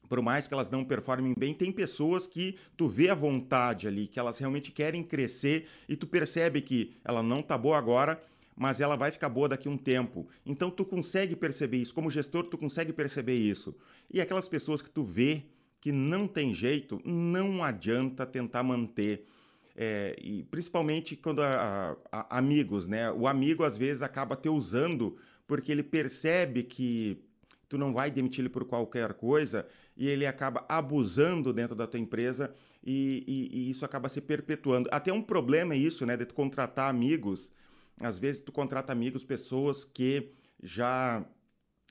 por 0.09 0.21
mais 0.21 0.47
que 0.47 0.52
elas 0.52 0.68
não 0.68 0.85
performem 0.85 1.32
bem, 1.35 1.54
tem 1.54 1.73
pessoas 1.73 2.26
que 2.26 2.56
tu 2.76 2.87
vê 2.87 3.09
a 3.09 3.14
vontade 3.14 3.88
ali, 3.88 4.06
que 4.06 4.18
elas 4.18 4.38
realmente 4.38 4.71
querem 4.71 5.02
crescer 5.02 5.66
e 5.88 5.97
tu 5.97 6.06
percebe 6.06 6.61
que 6.61 6.94
ela 7.02 7.23
não 7.23 7.42
tá 7.42 7.56
boa 7.56 7.78
agora, 7.78 8.23
mas 8.56 8.80
ela 8.80 8.97
vai 8.97 9.11
ficar 9.11 9.28
boa 9.28 9.49
daqui 9.49 9.68
a 9.68 9.71
um 9.71 9.76
tempo. 9.76 10.28
Então 10.44 10.71
tu 10.71 10.85
consegue 10.85 11.35
perceber 11.37 11.78
isso, 11.78 11.94
como 11.94 12.11
gestor 12.11 12.44
tu 12.44 12.59
consegue 12.59 12.92
perceber 12.92 13.37
isso. 13.37 13.75
E 14.11 14.21
aquelas 14.21 14.49
pessoas 14.49 14.82
que 14.82 14.90
tu 14.90 15.04
vê 15.04 15.44
que 15.80 15.90
não 15.90 16.28
tem 16.28 16.54
jeito, 16.54 17.00
não 17.04 17.64
adianta 17.64 18.25
tentar 18.25 18.62
manter. 18.62 19.26
É, 19.75 20.14
e 20.23 20.44
principalmente 20.44 21.16
quando 21.16 21.42
a, 21.42 21.97
a, 22.12 22.21
a, 22.21 22.38
amigos, 22.38 22.87
né? 22.87 23.11
O 23.11 23.26
amigo 23.26 23.64
às 23.64 23.76
vezes 23.76 24.02
acaba 24.02 24.37
te 24.37 24.49
usando 24.49 25.16
porque 25.47 25.73
ele 25.73 25.82
percebe 25.82 26.62
que 26.62 27.18
tu 27.68 27.78
não 27.78 27.92
vai 27.92 28.11
demitir 28.11 28.40
ele 28.40 28.49
por 28.49 28.64
qualquer 28.66 29.14
coisa 29.14 29.66
e 29.97 30.06
ele 30.06 30.26
acaba 30.26 30.64
abusando 30.68 31.52
dentro 31.52 31.75
da 31.75 31.87
tua 31.87 31.99
empresa 31.99 32.54
e, 32.85 33.25
e, 33.26 33.59
e 33.59 33.71
isso 33.71 33.85
acaba 33.85 34.09
se 34.09 34.21
perpetuando. 34.21 34.88
Até 34.92 35.12
um 35.12 35.23
problema 35.23 35.75
é 35.75 35.78
isso, 35.78 36.04
né? 36.04 36.16
De 36.16 36.26
tu 36.26 36.35
contratar 36.35 36.90
amigos. 36.90 37.50
Às 38.00 38.18
vezes 38.18 38.40
tu 38.40 38.52
contrata 38.52 38.92
amigos, 38.92 39.25
pessoas 39.25 39.84
que 39.84 40.32
já 40.62 41.25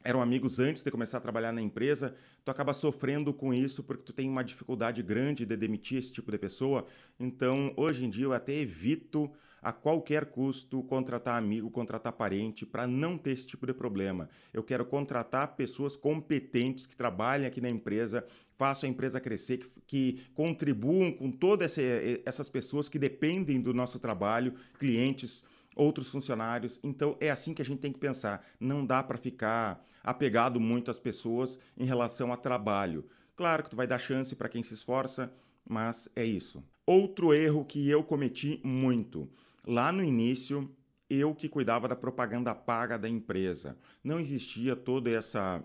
eram 0.04 0.22
amigos 0.22 0.60
antes 0.60 0.84
de 0.84 0.92
começar 0.92 1.18
a 1.18 1.22
trabalhar 1.22 1.52
na 1.52 1.62
empresa, 1.62 2.16
tu 2.44 2.50
acaba 2.50 2.74
sofrendo 2.74 3.34
com 3.34 3.54
isso 3.54 3.84
porque 3.84 4.04
tu 4.04 4.14
tem 4.14 4.28
uma 4.28 4.44
dificuldade 4.44 5.04
grande 5.04 5.46
de 5.46 5.56
demitir 5.56 6.00
esse 6.00 6.12
tipo 6.12 6.32
de 6.32 6.38
pessoa. 6.38 6.86
Então, 7.20 7.74
hoje 7.78 8.06
em 8.06 8.10
dia 8.10 8.26
eu 8.26 8.34
até 8.34 8.54
evito 8.54 9.32
a 9.62 9.72
qualquer 9.72 10.26
custo 10.26 10.82
contratar 10.84 11.38
amigo, 11.38 11.70
contratar 11.70 12.14
parente, 12.14 12.66
para 12.66 12.88
não 12.88 13.16
ter 13.16 13.32
esse 13.32 13.46
tipo 13.46 13.68
de 13.68 13.74
problema. 13.74 14.28
Eu 14.52 14.64
quero 14.64 14.84
contratar 14.84 15.56
pessoas 15.56 15.96
competentes 15.96 16.88
que 16.88 16.96
trabalhem 16.96 17.46
aqui 17.46 17.62
na 17.62 17.70
empresa, 17.70 18.26
façam 18.50 18.90
a 18.90 18.92
empresa 18.92 19.20
crescer, 19.22 19.60
que, 19.60 19.82
que 19.86 20.22
contribuam 20.34 21.12
com 21.12 21.32
todas 21.32 21.78
essas 22.26 22.50
pessoas 22.50 22.90
que 22.90 22.98
dependem 22.98 23.62
do 23.62 23.72
nosso 23.72 24.00
trabalho, 24.00 24.56
clientes, 24.80 25.44
outros 25.76 26.10
funcionários. 26.10 26.80
Então 26.84 27.18
é 27.20 27.30
assim 27.30 27.54
que 27.54 27.62
a 27.62 27.66
gente 27.66 27.80
tem 27.80 27.92
que 27.92 28.00
pensar. 28.00 28.46
Não 28.60 28.86
dá 28.86 29.02
para 29.02 29.18
ficar 29.18 29.86
apegado 30.04 30.60
muito 30.60 30.92
às 30.92 31.00
pessoas 31.00 31.58
em 31.78 31.86
relação 31.86 32.32
a 32.34 32.38
trabalho. 32.38 33.06
Claro 33.36 33.64
que 33.64 33.70
tu 33.70 33.76
vai 33.76 33.88
dar 33.88 34.00
chance 34.00 34.36
para 34.36 34.50
quem 34.50 34.64
se 34.64 34.74
esforça, 34.74 35.34
mas 35.68 36.10
é 36.16 36.26
isso. 36.26 36.64
Outro 36.86 37.34
erro 37.34 37.66
que 37.66 37.90
eu 37.90 38.04
cometi 38.04 38.60
muito. 38.64 39.30
Lá 39.66 39.92
no 39.92 40.04
início, 40.04 40.70
eu 41.10 41.36
que 41.36 41.48
cuidava 41.48 41.88
da 41.88 41.96
propaganda 41.96 42.54
paga 42.54 42.98
da 42.98 43.08
empresa. 43.08 43.78
Não 44.04 44.20
existia 44.20 44.76
toda 44.76 45.10
essa 45.10 45.64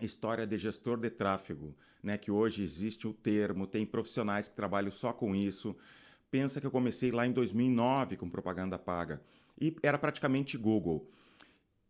história 0.00 0.46
de 0.46 0.58
gestor 0.58 0.98
de 0.98 1.10
tráfego, 1.10 1.74
né, 2.02 2.18
que 2.18 2.30
hoje 2.30 2.62
existe 2.62 3.08
o 3.08 3.14
termo, 3.14 3.66
tem 3.66 3.86
profissionais 3.86 4.48
que 4.48 4.54
trabalham 4.54 4.90
só 4.90 5.12
com 5.12 5.34
isso. 5.34 5.74
Pensa 6.36 6.60
que 6.60 6.66
eu 6.66 6.70
comecei 6.70 7.10
lá 7.10 7.26
em 7.26 7.32
2009 7.32 8.18
com 8.18 8.28
propaganda 8.28 8.78
paga 8.78 9.22
e 9.58 9.74
era 9.82 9.96
praticamente 9.96 10.58
Google. 10.58 11.10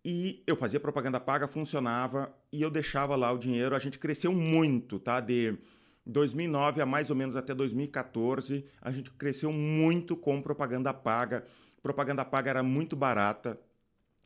E 0.04 0.40
eu 0.46 0.54
fazia 0.54 0.78
propaganda 0.78 1.18
paga, 1.18 1.48
funcionava 1.48 2.32
e 2.52 2.62
eu 2.62 2.70
deixava 2.70 3.16
lá 3.16 3.32
o 3.32 3.38
dinheiro. 3.38 3.74
A 3.74 3.80
gente 3.80 3.98
cresceu 3.98 4.32
muito, 4.32 5.00
tá? 5.00 5.18
De 5.18 5.58
2009 6.06 6.80
a 6.80 6.86
mais 6.86 7.10
ou 7.10 7.16
menos 7.16 7.34
até 7.34 7.52
2014, 7.52 8.64
a 8.80 8.92
gente 8.92 9.10
cresceu 9.10 9.52
muito 9.52 10.16
com 10.16 10.40
propaganda 10.40 10.94
paga. 10.94 11.44
Propaganda 11.82 12.24
paga 12.24 12.50
era 12.50 12.62
muito 12.62 12.94
barata 12.94 13.58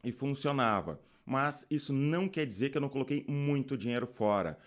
e 0.05 0.12
funcionava. 0.12 1.00
Mas 1.25 1.67
isso 1.71 1.95
não 1.95 2.29
quer 2.29 2.45
dizer 2.45 2.69
que 2.69 2.77
eu 2.77 2.83
não 2.83 2.91
coloquei 2.91 3.25
muito 3.27 3.75
dinheiro 3.75 4.07
fora. 4.07 4.59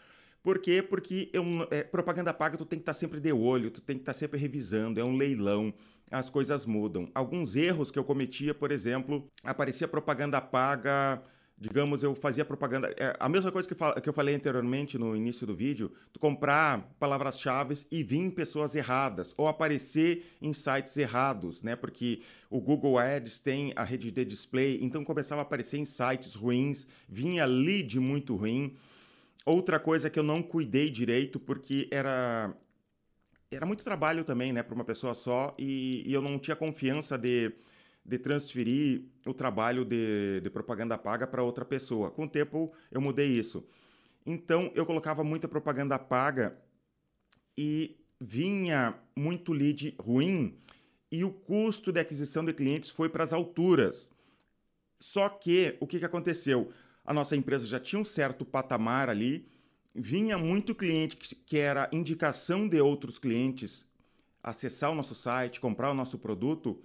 Por 0.44 0.60
quê? 0.60 0.84
Porque 0.84 1.30
eu, 1.34 1.44
é, 1.72 1.84
propaganda 1.84 2.34
paga 2.34 2.58
tu 2.58 2.66
tem 2.66 2.78
que 2.78 2.84
estar 2.84 2.94
tá 2.94 3.00
sempre 3.00 3.20
de 3.20 3.32
olho, 3.32 3.72
tu 3.72 3.82
tem 3.82 3.96
que 3.96 4.02
estar 4.02 4.14
tá 4.14 4.20
sempre 4.20 4.38
revisando, 4.38 5.00
é 5.00 5.04
um 5.04 5.16
leilão, 5.16 5.74
as 6.12 6.30
coisas 6.30 6.66
mudam. 6.66 7.10
Alguns 7.16 7.56
erros 7.56 7.90
que 7.90 7.98
eu 7.98 8.04
cometia, 8.04 8.54
por 8.54 8.72
exemplo, 8.72 9.26
aparecia 9.44 9.88
propaganda 9.88 10.42
paga 10.42 11.24
digamos, 11.64 12.04
eu 12.04 12.14
fazia 12.14 12.44
propaganda. 12.44 12.94
É 12.98 13.16
a 13.18 13.30
mesma 13.30 13.52
coisa 13.52 13.68
que, 13.68 13.76
que 14.02 14.10
eu 14.10 14.14
falei 14.14 14.36
anteriormente 14.36 14.98
no 14.98 15.16
início 15.16 15.48
do 15.48 15.56
vídeo: 15.56 15.92
tu 16.12 16.20
comprar 16.20 16.94
palavras-chave 17.00 17.76
e 17.90 18.04
vir 18.04 18.18
em 18.18 18.30
pessoas 18.30 18.76
erradas, 18.76 19.34
ou 19.38 19.48
aparecer 19.48 20.26
em 20.42 20.52
sites 20.52 20.98
errados, 20.98 21.64
né? 21.64 21.76
Porque 21.76 22.22
o 22.50 22.60
Google 22.60 22.98
Ads 22.98 23.40
tem 23.40 23.72
a 23.76 23.84
rede 23.84 24.12
de 24.12 24.26
display, 24.26 24.80
então 24.82 25.06
começava 25.06 25.42
a 25.42 25.44
aparecer 25.44 25.78
em 25.78 25.86
sites 25.86 26.36
ruins, 26.36 26.86
vinha 27.08 27.46
lead 27.46 27.98
muito 28.00 28.36
ruim. 28.36 28.76
Outra 29.46 29.80
coisa 29.80 30.10
que 30.10 30.18
eu 30.18 30.24
não 30.24 30.42
cuidei 30.42 30.90
direito, 30.90 31.40
porque 31.40 31.88
era. 31.92 32.56
Era 33.52 33.66
muito 33.68 33.84
trabalho 33.84 34.24
também, 34.24 34.52
né, 34.52 34.64
para 34.64 34.74
uma 34.74 34.84
pessoa 34.84 35.14
só, 35.14 35.56
e, 35.60 36.02
e 36.08 36.14
eu 36.14 36.24
não 36.24 36.40
tinha 36.40 36.56
confiança 36.56 37.18
de 37.18 37.54
de 38.06 38.18
transferir 38.18 39.04
o 39.26 39.34
trabalho 39.34 39.86
de, 39.86 40.42
de 40.42 40.50
propaganda 40.50 40.98
paga 40.98 41.26
para 41.26 41.44
outra 41.44 41.64
pessoa. 41.64 42.12
Com 42.12 42.26
o 42.26 42.30
tempo 42.30 42.74
eu 42.92 43.00
mudei 43.00 43.28
isso. 43.28 43.66
Então 44.26 44.72
eu 44.76 44.86
colocava 44.86 45.24
muita 45.24 45.48
propaganda 45.48 45.98
paga 45.98 46.58
e 47.58 47.98
vinha 48.20 48.96
muito 49.16 49.54
lead 49.54 49.96
ruim 50.00 50.58
e 51.12 51.24
o 51.24 51.32
custo 51.32 51.92
de 51.92 52.00
aquisição 52.00 52.44
de 52.44 52.54
clientes 52.54 52.90
foi 52.90 53.08
para 53.08 53.24
as 53.24 53.32
alturas. 53.32 54.12
Só 55.00 55.30
que 55.30 55.78
o 55.80 55.88
que, 55.88 56.00
que 56.00 56.06
aconteceu? 56.06 56.72
A 57.06 57.14
nossa 57.14 57.36
empresa 57.36 57.66
já 57.68 57.80
tinha 57.80 58.00
um 58.00 58.06
certo 58.06 58.46
patamar 58.46 59.10
ali, 59.10 59.46
vinha 59.94 60.38
muito 60.38 60.74
cliente 60.74 61.18
que, 61.18 61.58
era 61.58 61.90
indicação 61.92 62.68
de 62.68 62.80
outros 62.80 63.20
clientes 63.20 63.86
acessar 64.42 64.92
o 64.92 64.96
nosso 64.96 65.14
site, 65.14 65.60
comprar 65.60 65.92
o 65.92 65.94
nosso 65.94 66.18
produto 66.18 66.82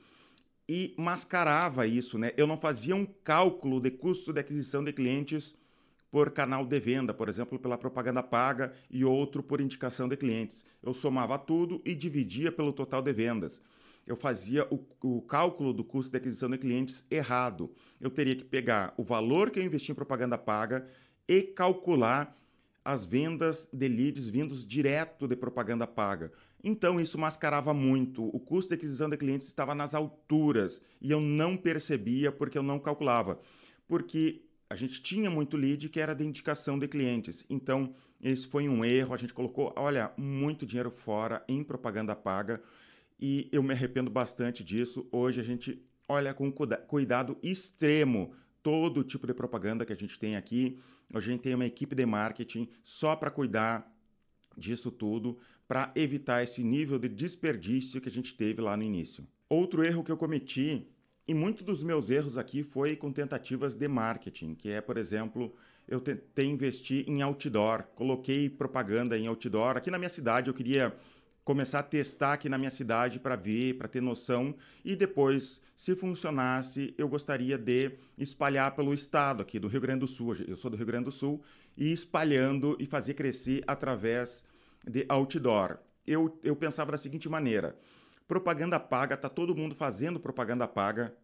e 0.68 0.94
mascarava 0.98 1.86
isso, 1.86 2.18
né? 2.18 2.32
Eu 2.36 2.46
não 2.46 2.58
fazia 2.58 2.94
um 2.94 3.06
cálculo 3.06 3.80
de 3.80 3.90
custo 3.90 4.32
de 4.32 4.40
aquisição 4.40 4.84
de 4.84 4.92
clientes 4.92 5.54
por 6.10 6.30
canal 6.30 6.64
de 6.66 6.80
venda, 6.80 7.14
por 7.14 7.28
exemplo, 7.28 7.58
pela 7.58 7.78
propaganda 7.78 8.22
paga 8.22 8.72
e 8.90 9.04
outro 9.04 9.42
por 9.42 9.60
indicação 9.60 10.08
de 10.08 10.16
clientes. 10.16 10.64
Eu 10.82 10.92
somava 10.94 11.38
tudo 11.38 11.80
e 11.84 11.94
dividia 11.94 12.50
pelo 12.50 12.72
total 12.72 13.02
de 13.02 13.12
vendas. 13.12 13.60
Eu 14.08 14.16
fazia 14.16 14.66
o, 14.70 14.80
o 15.02 15.20
cálculo 15.20 15.70
do 15.74 15.84
custo 15.84 16.10
de 16.10 16.16
aquisição 16.16 16.48
de 16.48 16.56
clientes 16.56 17.04
errado. 17.10 17.70
Eu 18.00 18.08
teria 18.08 18.34
que 18.34 18.42
pegar 18.42 18.94
o 18.96 19.04
valor 19.04 19.50
que 19.50 19.58
eu 19.58 19.62
investi 19.62 19.92
em 19.92 19.94
propaganda 19.94 20.38
paga 20.38 20.88
e 21.28 21.42
calcular 21.42 22.34
as 22.82 23.04
vendas 23.04 23.68
de 23.70 23.86
leads 23.86 24.30
vindos 24.30 24.64
direto 24.64 25.28
de 25.28 25.36
propaganda 25.36 25.86
paga. 25.86 26.32
Então 26.64 26.98
isso 26.98 27.18
mascarava 27.18 27.74
muito. 27.74 28.24
O 28.34 28.40
custo 28.40 28.70
de 28.70 28.76
aquisição 28.76 29.10
de 29.10 29.18
clientes 29.18 29.46
estava 29.46 29.74
nas 29.74 29.94
alturas 29.94 30.80
e 31.02 31.10
eu 31.10 31.20
não 31.20 31.54
percebia 31.54 32.32
porque 32.32 32.56
eu 32.56 32.62
não 32.62 32.78
calculava. 32.78 33.38
Porque 33.86 34.40
a 34.70 34.74
gente 34.74 35.02
tinha 35.02 35.30
muito 35.30 35.54
lead 35.54 35.86
que 35.90 36.00
era 36.00 36.14
de 36.14 36.24
indicação 36.24 36.78
de 36.78 36.88
clientes. 36.88 37.44
Então, 37.50 37.94
esse 38.22 38.46
foi 38.46 38.66
um 38.70 38.82
erro. 38.82 39.12
A 39.12 39.18
gente 39.18 39.34
colocou, 39.34 39.70
olha, 39.76 40.12
muito 40.16 40.64
dinheiro 40.64 40.90
fora 40.90 41.44
em 41.46 41.62
propaganda 41.62 42.16
paga 42.16 42.62
e 43.18 43.48
eu 43.52 43.62
me 43.62 43.72
arrependo 43.72 44.10
bastante 44.10 44.62
disso. 44.62 45.08
Hoje 45.10 45.40
a 45.40 45.44
gente 45.44 45.82
olha 46.08 46.32
com 46.32 46.52
cuidado 46.52 47.36
extremo 47.42 48.32
todo 48.62 49.04
tipo 49.04 49.26
de 49.26 49.34
propaganda 49.34 49.84
que 49.84 49.92
a 49.92 49.96
gente 49.96 50.18
tem 50.18 50.36
aqui. 50.36 50.78
A 51.12 51.20
gente 51.20 51.40
tem 51.40 51.54
uma 51.54 51.66
equipe 51.66 51.94
de 51.94 52.06
marketing 52.06 52.68
só 52.82 53.16
para 53.16 53.30
cuidar 53.30 53.90
disso 54.56 54.90
tudo, 54.90 55.38
para 55.66 55.92
evitar 55.94 56.42
esse 56.42 56.62
nível 56.62 56.98
de 56.98 57.08
desperdício 57.08 58.00
que 58.00 58.08
a 58.08 58.12
gente 58.12 58.34
teve 58.34 58.60
lá 58.60 58.76
no 58.76 58.82
início. 58.82 59.26
Outro 59.48 59.84
erro 59.84 60.02
que 60.04 60.10
eu 60.10 60.16
cometi, 60.16 60.86
e 61.26 61.34
muitos 61.34 61.64
dos 61.64 61.82
meus 61.82 62.10
erros 62.10 62.36
aqui 62.36 62.62
foi 62.62 62.96
com 62.96 63.12
tentativas 63.12 63.74
de 63.74 63.86
marketing, 63.86 64.54
que 64.54 64.70
é, 64.70 64.80
por 64.80 64.96
exemplo, 64.96 65.54
eu 65.86 66.00
tentei 66.00 66.46
investir 66.46 67.04
em 67.08 67.22
outdoor, 67.22 67.84
coloquei 67.94 68.48
propaganda 68.48 69.16
em 69.16 69.26
outdoor. 69.26 69.76
Aqui 69.76 69.90
na 69.90 69.98
minha 69.98 70.10
cidade 70.10 70.48
eu 70.48 70.54
queria 70.54 70.94
começar 71.48 71.78
a 71.78 71.82
testar 71.82 72.34
aqui 72.34 72.46
na 72.46 72.58
minha 72.58 72.70
cidade 72.70 73.18
para 73.18 73.34
ver, 73.34 73.78
para 73.78 73.88
ter 73.88 74.02
noção 74.02 74.54
e 74.84 74.94
depois, 74.94 75.62
se 75.74 75.96
funcionasse, 75.96 76.94
eu 76.98 77.08
gostaria 77.08 77.56
de 77.56 77.92
espalhar 78.18 78.76
pelo 78.76 78.92
estado 78.92 79.40
aqui 79.40 79.58
do 79.58 79.66
Rio 79.66 79.80
Grande 79.80 80.00
do 80.00 80.06
Sul. 80.06 80.36
Eu 80.46 80.58
sou 80.58 80.70
do 80.70 80.76
Rio 80.76 80.84
Grande 80.84 81.06
do 81.06 81.10
Sul 81.10 81.42
e 81.74 81.90
espalhando 81.90 82.76
e 82.78 82.84
fazer 82.84 83.14
crescer 83.14 83.64
através 83.66 84.44
de 84.86 85.06
outdoor. 85.08 85.78
Eu, 86.06 86.38
eu 86.44 86.54
pensava 86.54 86.92
da 86.92 86.98
seguinte 86.98 87.30
maneira: 87.30 87.78
propaganda 88.26 88.78
paga, 88.78 89.16
tá 89.16 89.30
todo 89.30 89.56
mundo 89.56 89.74
fazendo 89.74 90.20
propaganda 90.20 90.68
paga. 90.68 91.16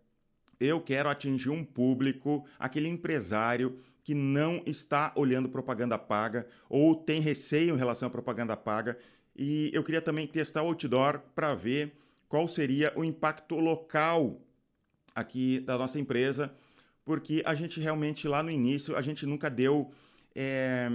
Eu 0.59 0.81
quero 0.81 1.11
atingir 1.11 1.51
um 1.51 1.63
público, 1.63 2.47
aquele 2.59 2.89
empresário 2.89 3.79
que 4.03 4.15
não 4.15 4.63
está 4.65 5.13
olhando 5.17 5.51
propaganda 5.51 5.99
paga 5.99 6.47
ou 6.67 6.95
tem 6.95 7.21
receio 7.21 7.75
em 7.75 7.79
relação 7.79 8.09
à 8.09 8.11
propaganda 8.11 8.57
paga 8.57 8.97
e 9.37 9.71
eu 9.73 9.83
queria 9.83 10.01
também 10.01 10.27
testar 10.27 10.63
o 10.63 10.67
outdoor 10.67 11.21
para 11.35 11.55
ver 11.55 11.93
qual 12.29 12.47
seria 12.47 12.93
o 12.97 13.05
impacto 13.05 13.57
local 13.57 14.41
aqui 15.15 15.61
da 15.61 15.79
nossa 15.79 15.99
empresa, 15.99 16.55
porque 17.05 17.43
a 17.45 17.55
gente 17.55 17.81
realmente 17.81 18.27
lá 18.27 18.43
no 18.43 18.51
início 18.51 18.97
a 18.97 19.03
gente 19.03 19.27
nunca 19.27 19.51
deu 19.51 19.93
é, 20.35 20.91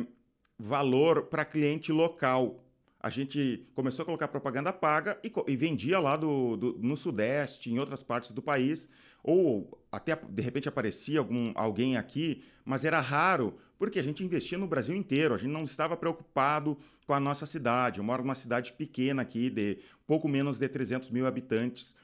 valor 0.57 1.23
para 1.23 1.45
cliente 1.45 1.91
local. 1.91 2.63
A 3.01 3.09
gente 3.09 3.65
começou 3.73 4.03
a 4.03 4.05
colocar 4.05 4.27
propaganda 4.27 4.73
paga 4.73 5.17
e, 5.23 5.31
e 5.47 5.55
vendia 5.55 5.99
lá 5.99 6.17
do, 6.17 6.57
do, 6.57 6.79
no 6.79 6.97
Sudeste, 6.97 7.71
em 7.71 7.79
outras 7.79 8.03
partes 8.03 8.31
do 8.31 8.41
país, 8.41 8.89
ou 9.23 9.81
até 9.89 10.15
de 10.15 10.41
repente 10.41 10.67
aparecia 10.67 11.19
algum, 11.19 11.53
alguém 11.55 11.95
aqui, 11.95 12.43
mas 12.65 12.83
era 12.83 12.99
raro, 12.99 13.57
porque 13.77 13.99
a 13.99 14.03
gente 14.03 14.21
investia 14.23 14.57
no 14.57 14.67
Brasil 14.67 14.95
inteiro, 14.95 15.33
a 15.33 15.37
gente 15.37 15.51
não 15.51 15.63
estava 15.63 15.95
preocupado 15.95 16.77
com 17.07 17.13
a 17.13 17.19
nossa 17.19 17.45
cidade. 17.45 17.99
Eu 17.99 18.03
moro 18.03 18.21
numa 18.21 18.35
cidade 18.35 18.73
pequena 18.73 19.21
aqui, 19.21 19.49
de 19.49 19.77
pouco 20.05 20.27
menos 20.27 20.59
de 20.59 20.67
300 20.67 21.09
mil 21.09 21.25
habitantes, 21.25 21.95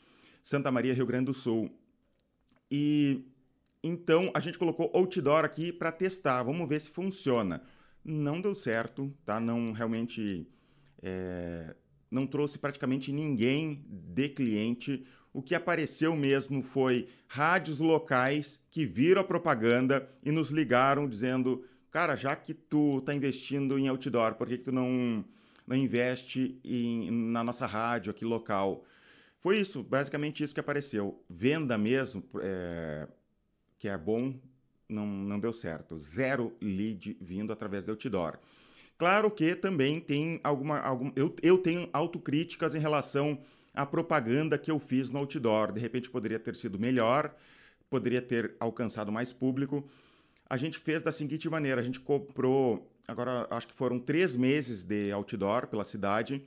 Santa 0.42 0.72
Maria, 0.72 0.94
Rio 0.94 1.06
Grande 1.06 1.25
do 1.25 1.34
Sul. 1.34 1.70
E 2.72 3.25
então 3.84 4.32
a 4.34 4.40
gente 4.40 4.58
colocou 4.58 4.90
outdoor 4.94 5.44
aqui 5.44 5.74
para 5.74 5.92
testar, 5.92 6.42
vamos 6.42 6.70
ver 6.70 6.80
se 6.80 6.90
funciona. 6.90 7.62
Não 8.04 8.40
deu 8.40 8.56
certo, 8.56 9.14
tá? 9.25 9.40
Não 9.40 9.74
realmente 9.74 10.48
é, 11.06 11.76
não 12.10 12.26
trouxe 12.26 12.58
praticamente 12.58 13.12
ninguém 13.12 13.86
de 13.88 14.28
cliente. 14.30 15.06
O 15.32 15.42
que 15.42 15.54
apareceu 15.54 16.16
mesmo 16.16 16.64
foi 16.64 17.08
rádios 17.28 17.80
locais 17.80 18.60
que 18.72 18.86
viram 18.86 19.22
a 19.22 19.24
propaganda 19.24 20.10
e 20.24 20.32
nos 20.32 20.50
ligaram 20.50 21.08
dizendo: 21.08 21.64
cara, 21.92 22.16
já 22.16 22.36
que 22.36 22.54
tu 22.54 22.98
está 22.98 23.14
investindo 23.14 23.78
em 23.78 23.88
outdoor, 23.88 24.34
por 24.34 24.48
que, 24.48 24.58
que 24.58 24.64
tu 24.64 24.72
não, 24.72 25.24
não 25.68 25.76
investe 25.76 26.60
em, 26.64 27.12
na 27.12 27.44
nossa 27.44 27.68
rádio 27.68 28.10
aqui 28.10 28.26
local? 28.26 28.84
Foi 29.40 29.60
isso, 29.60 29.84
basicamente 29.84 30.44
isso 30.44 30.56
que 30.56 30.60
apareceu. 30.60 31.24
Venda 31.30 31.78
mesmo, 31.78 32.24
é, 32.42 33.08
que 33.78 33.88
é 33.88 33.96
bom, 33.96 34.34
não, 34.90 35.06
não 35.06 35.40
deu 35.40 35.54
certo. 35.54 36.00
Zero 36.00 36.56
lead 36.60 37.16
vindo 37.22 37.54
através 37.54 37.86
do 37.86 37.92
outdoor. 37.92 38.40
Claro 38.98 39.30
que 39.30 39.56
também 39.56 40.00
tem 40.00 40.40
alguma. 40.44 40.80
Algum, 40.80 41.12
eu, 41.16 41.36
eu 41.42 41.58
tenho 41.58 41.90
autocríticas 41.92 42.75
em 42.75 42.80
relação 42.80 43.40
à 43.74 43.86
propaganda 43.86 44.58
que 44.58 44.72
eu 44.72 44.80
fiz 44.80 45.12
no 45.12 45.20
outdoor. 45.20 45.72
De 45.72 45.82
repente 45.82 46.10
poderia 46.10 46.40
ter 46.40 46.56
sido 46.56 46.80
melhor, 46.80 47.36
poderia 47.90 48.22
ter 48.22 48.56
alcançado 48.60 49.12
mais 49.12 49.34
público. 49.34 49.88
A 50.50 50.58
gente 50.58 50.78
fez 50.78 51.04
da 51.04 51.12
seguinte 51.12 51.50
maneira: 51.50 51.82
a 51.82 51.84
gente 51.84 52.00
comprou, 52.00 52.90
agora 53.08 53.48
acho 53.50 53.68
que 53.68 53.74
foram 53.74 54.00
três 54.00 54.36
meses 54.36 54.84
de 54.84 55.12
outdoor 55.12 55.68
pela 55.68 55.84
cidade. 55.84 56.42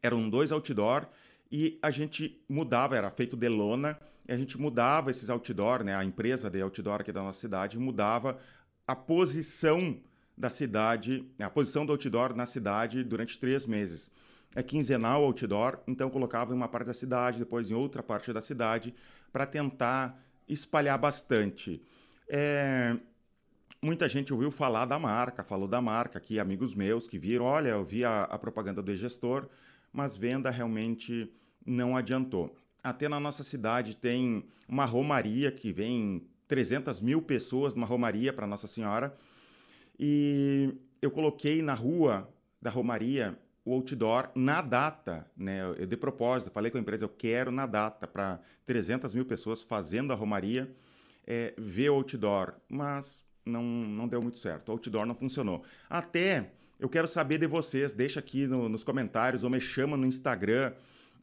Eram 0.00 0.28
dois 0.28 0.52
outdoor 0.52 1.08
e 1.50 1.78
a 1.82 1.90
gente 1.90 2.42
mudava, 2.48 2.96
era 2.96 3.10
feito 3.10 3.36
de 3.36 3.48
lona, 3.48 3.98
e 4.28 4.32
a 4.32 4.36
gente 4.36 4.60
mudava 4.60 5.10
esses 5.10 5.30
outdoor, 5.30 5.82
né? 5.82 5.94
A 5.94 6.04
empresa 6.04 6.50
de 6.50 6.60
outdoor 6.60 7.00
aqui 7.00 7.12
da 7.12 7.22
nossa 7.22 7.40
cidade 7.40 7.78
mudava 7.78 8.38
a 8.86 8.94
posição 8.94 9.98
da 10.36 10.50
cidade, 10.50 11.24
a 11.38 11.48
posição 11.48 11.86
do 11.86 11.92
outdoor 11.92 12.34
na 12.34 12.46
cidade 12.46 13.04
durante 13.04 13.38
três 13.38 13.66
meses. 13.66 14.10
É 14.54 14.62
quinzenal 14.62 15.24
outdoor, 15.24 15.80
então 15.86 16.10
colocava 16.10 16.52
em 16.52 16.56
uma 16.56 16.68
parte 16.68 16.86
da 16.86 16.94
cidade, 16.94 17.38
depois 17.38 17.70
em 17.70 17.74
outra 17.74 18.02
parte 18.02 18.32
da 18.32 18.40
cidade, 18.40 18.94
para 19.32 19.46
tentar 19.46 20.20
espalhar 20.48 20.98
bastante. 20.98 21.82
É... 22.28 22.96
Muita 23.82 24.08
gente 24.08 24.32
ouviu 24.32 24.50
falar 24.50 24.86
da 24.86 24.98
marca, 24.98 25.42
falou 25.42 25.68
da 25.68 25.80
marca 25.80 26.18
aqui, 26.18 26.38
amigos 26.38 26.74
meus 26.74 27.06
que 27.06 27.18
viram, 27.18 27.44
olha, 27.44 27.70
eu 27.70 27.84
vi 27.84 28.04
a, 28.04 28.22
a 28.22 28.38
propaganda 28.38 28.82
do 28.82 28.96
gestor, 28.96 29.46
mas 29.92 30.16
venda 30.16 30.50
realmente 30.50 31.30
não 31.66 31.96
adiantou. 31.96 32.56
Até 32.82 33.08
na 33.08 33.20
nossa 33.20 33.42
cidade 33.42 33.96
tem 33.96 34.44
uma 34.68 34.84
romaria 34.84 35.52
que 35.52 35.72
vem 35.72 36.26
300 36.48 37.00
mil 37.00 37.22
pessoas 37.22 37.74
numa 37.74 37.86
romaria 37.86 38.32
para 38.32 38.46
Nossa 38.46 38.66
Senhora, 38.66 39.16
e 39.98 40.74
eu 41.00 41.10
coloquei 41.10 41.62
na 41.62 41.74
rua 41.74 42.28
da 42.60 42.70
Romaria 42.70 43.38
o 43.64 43.72
outdoor 43.72 44.30
na 44.34 44.60
data, 44.60 45.26
né? 45.36 45.62
Eu, 45.78 45.86
de 45.86 45.96
propósito, 45.96 46.50
falei 46.50 46.70
com 46.70 46.78
a 46.78 46.80
empresa, 46.80 47.04
eu 47.04 47.08
quero 47.08 47.50
na 47.50 47.66
data 47.66 48.06
para 48.06 48.40
300 48.66 49.14
mil 49.14 49.24
pessoas 49.24 49.62
fazendo 49.62 50.12
a 50.12 50.16
Romaria 50.16 50.70
é, 51.26 51.54
ver 51.56 51.90
o 51.90 51.94
outdoor, 51.94 52.54
mas 52.68 53.24
não, 53.44 53.62
não 53.62 54.06
deu 54.06 54.20
muito 54.20 54.38
certo. 54.38 54.68
O 54.68 54.72
outdoor 54.72 55.06
não 55.06 55.14
funcionou. 55.14 55.62
Até 55.88 56.50
eu 56.78 56.88
quero 56.88 57.08
saber 57.08 57.38
de 57.38 57.46
vocês, 57.46 57.92
deixa 57.92 58.20
aqui 58.20 58.46
no, 58.46 58.68
nos 58.68 58.84
comentários 58.84 59.44
ou 59.44 59.50
me 59.50 59.60
chama 59.60 59.96
no 59.96 60.06
Instagram 60.06 60.72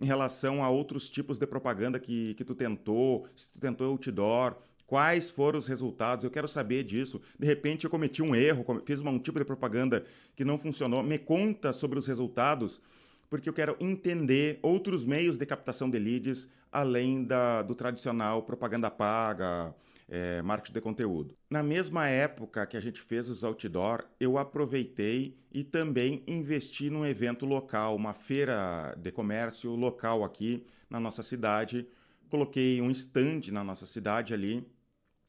em 0.02 0.06
relação 0.06 0.64
a 0.64 0.70
outros 0.70 1.10
tipos 1.10 1.38
de 1.38 1.46
propaganda 1.46 2.00
que, 2.00 2.34
que 2.34 2.44
tu 2.44 2.56
tentou, 2.56 3.28
se 3.36 3.50
tu 3.50 3.60
tentou 3.60 3.88
outdoor, 3.92 4.56
Quais 4.92 5.32
foram 5.32 5.58
os 5.58 5.68
resultados? 5.68 6.26
Eu 6.26 6.30
quero 6.30 6.50
saber 6.50 6.84
disso. 6.84 7.22
De 7.40 7.48
repente 7.48 7.86
eu 7.86 7.90
cometi 7.90 8.22
um 8.22 8.36
erro, 8.36 8.66
fiz 8.86 9.00
um 9.00 9.18
tipo 9.18 9.40
de 9.40 9.46
propaganda 9.46 10.04
que 10.36 10.44
não 10.44 10.58
funcionou. 10.58 11.02
Me 11.02 11.18
conta 11.18 11.72
sobre 11.72 11.98
os 11.98 12.06
resultados, 12.08 12.82
porque 13.30 13.48
eu 13.48 13.54
quero 13.54 13.78
entender 13.80 14.60
outros 14.62 15.06
meios 15.06 15.38
de 15.38 15.46
captação 15.46 15.90
de 15.90 15.98
leads 15.98 16.50
além 16.70 17.24
da, 17.24 17.62
do 17.62 17.74
tradicional 17.74 18.44
propaganda 18.44 18.92
paga, 18.92 19.74
é, 20.10 20.42
marketing 20.42 20.74
de 20.74 20.82
conteúdo. 20.82 21.38
Na 21.50 21.64
mesma 21.64 22.10
época 22.10 22.68
que 22.68 22.76
a 22.76 22.82
gente 22.82 23.02
fez 23.02 23.30
os 23.30 23.46
outdoor, 23.46 24.04
eu 24.20 24.38
aproveitei 24.38 25.38
e 25.54 25.64
também 25.64 26.22
investi 26.28 26.90
num 26.90 27.06
evento 27.06 27.46
local, 27.46 27.96
uma 27.96 28.14
feira 28.14 28.94
de 28.98 29.10
comércio 29.10 29.74
local 29.74 30.26
aqui 30.26 30.66
na 30.90 31.00
nossa 31.00 31.24
cidade. 31.24 31.88
Coloquei 32.30 32.82
um 32.82 32.92
stand 32.92 33.54
na 33.54 33.64
nossa 33.64 33.86
cidade 33.86 34.34
ali 34.34 34.70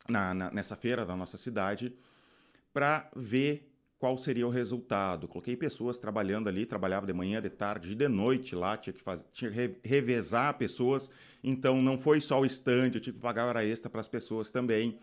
na, 0.08 0.34
na, 0.34 0.50
nessa 0.50 0.76
feira 0.76 1.04
da 1.06 1.16
nossa 1.16 1.36
cidade 1.36 1.94
para 2.72 3.10
ver 3.14 3.72
qual 3.98 4.18
seria 4.18 4.46
o 4.46 4.50
resultado. 4.50 5.28
Coloquei 5.28 5.56
pessoas 5.56 5.98
trabalhando 5.98 6.48
ali, 6.48 6.66
trabalhava 6.66 7.06
de 7.06 7.12
manhã, 7.12 7.40
de 7.40 7.50
tarde 7.50 7.92
e 7.92 7.94
de 7.94 8.08
noite 8.08 8.56
lá, 8.56 8.76
tinha 8.76 8.92
que, 8.92 9.00
fazer, 9.00 9.24
tinha 9.32 9.50
que 9.50 9.78
revezar 9.84 10.58
pessoas, 10.58 11.08
então 11.42 11.80
não 11.80 11.96
foi 11.96 12.20
só 12.20 12.40
o 12.40 12.46
stand, 12.46 12.90
eu 12.94 13.00
tive 13.00 13.12
que 13.12 13.22
pagar 13.22 13.46
hora 13.46 13.64
extra 13.64 13.88
para 13.88 14.00
as 14.00 14.08
pessoas 14.08 14.50
também. 14.50 14.98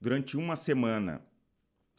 Durante 0.00 0.36
uma 0.36 0.56
semana 0.56 1.20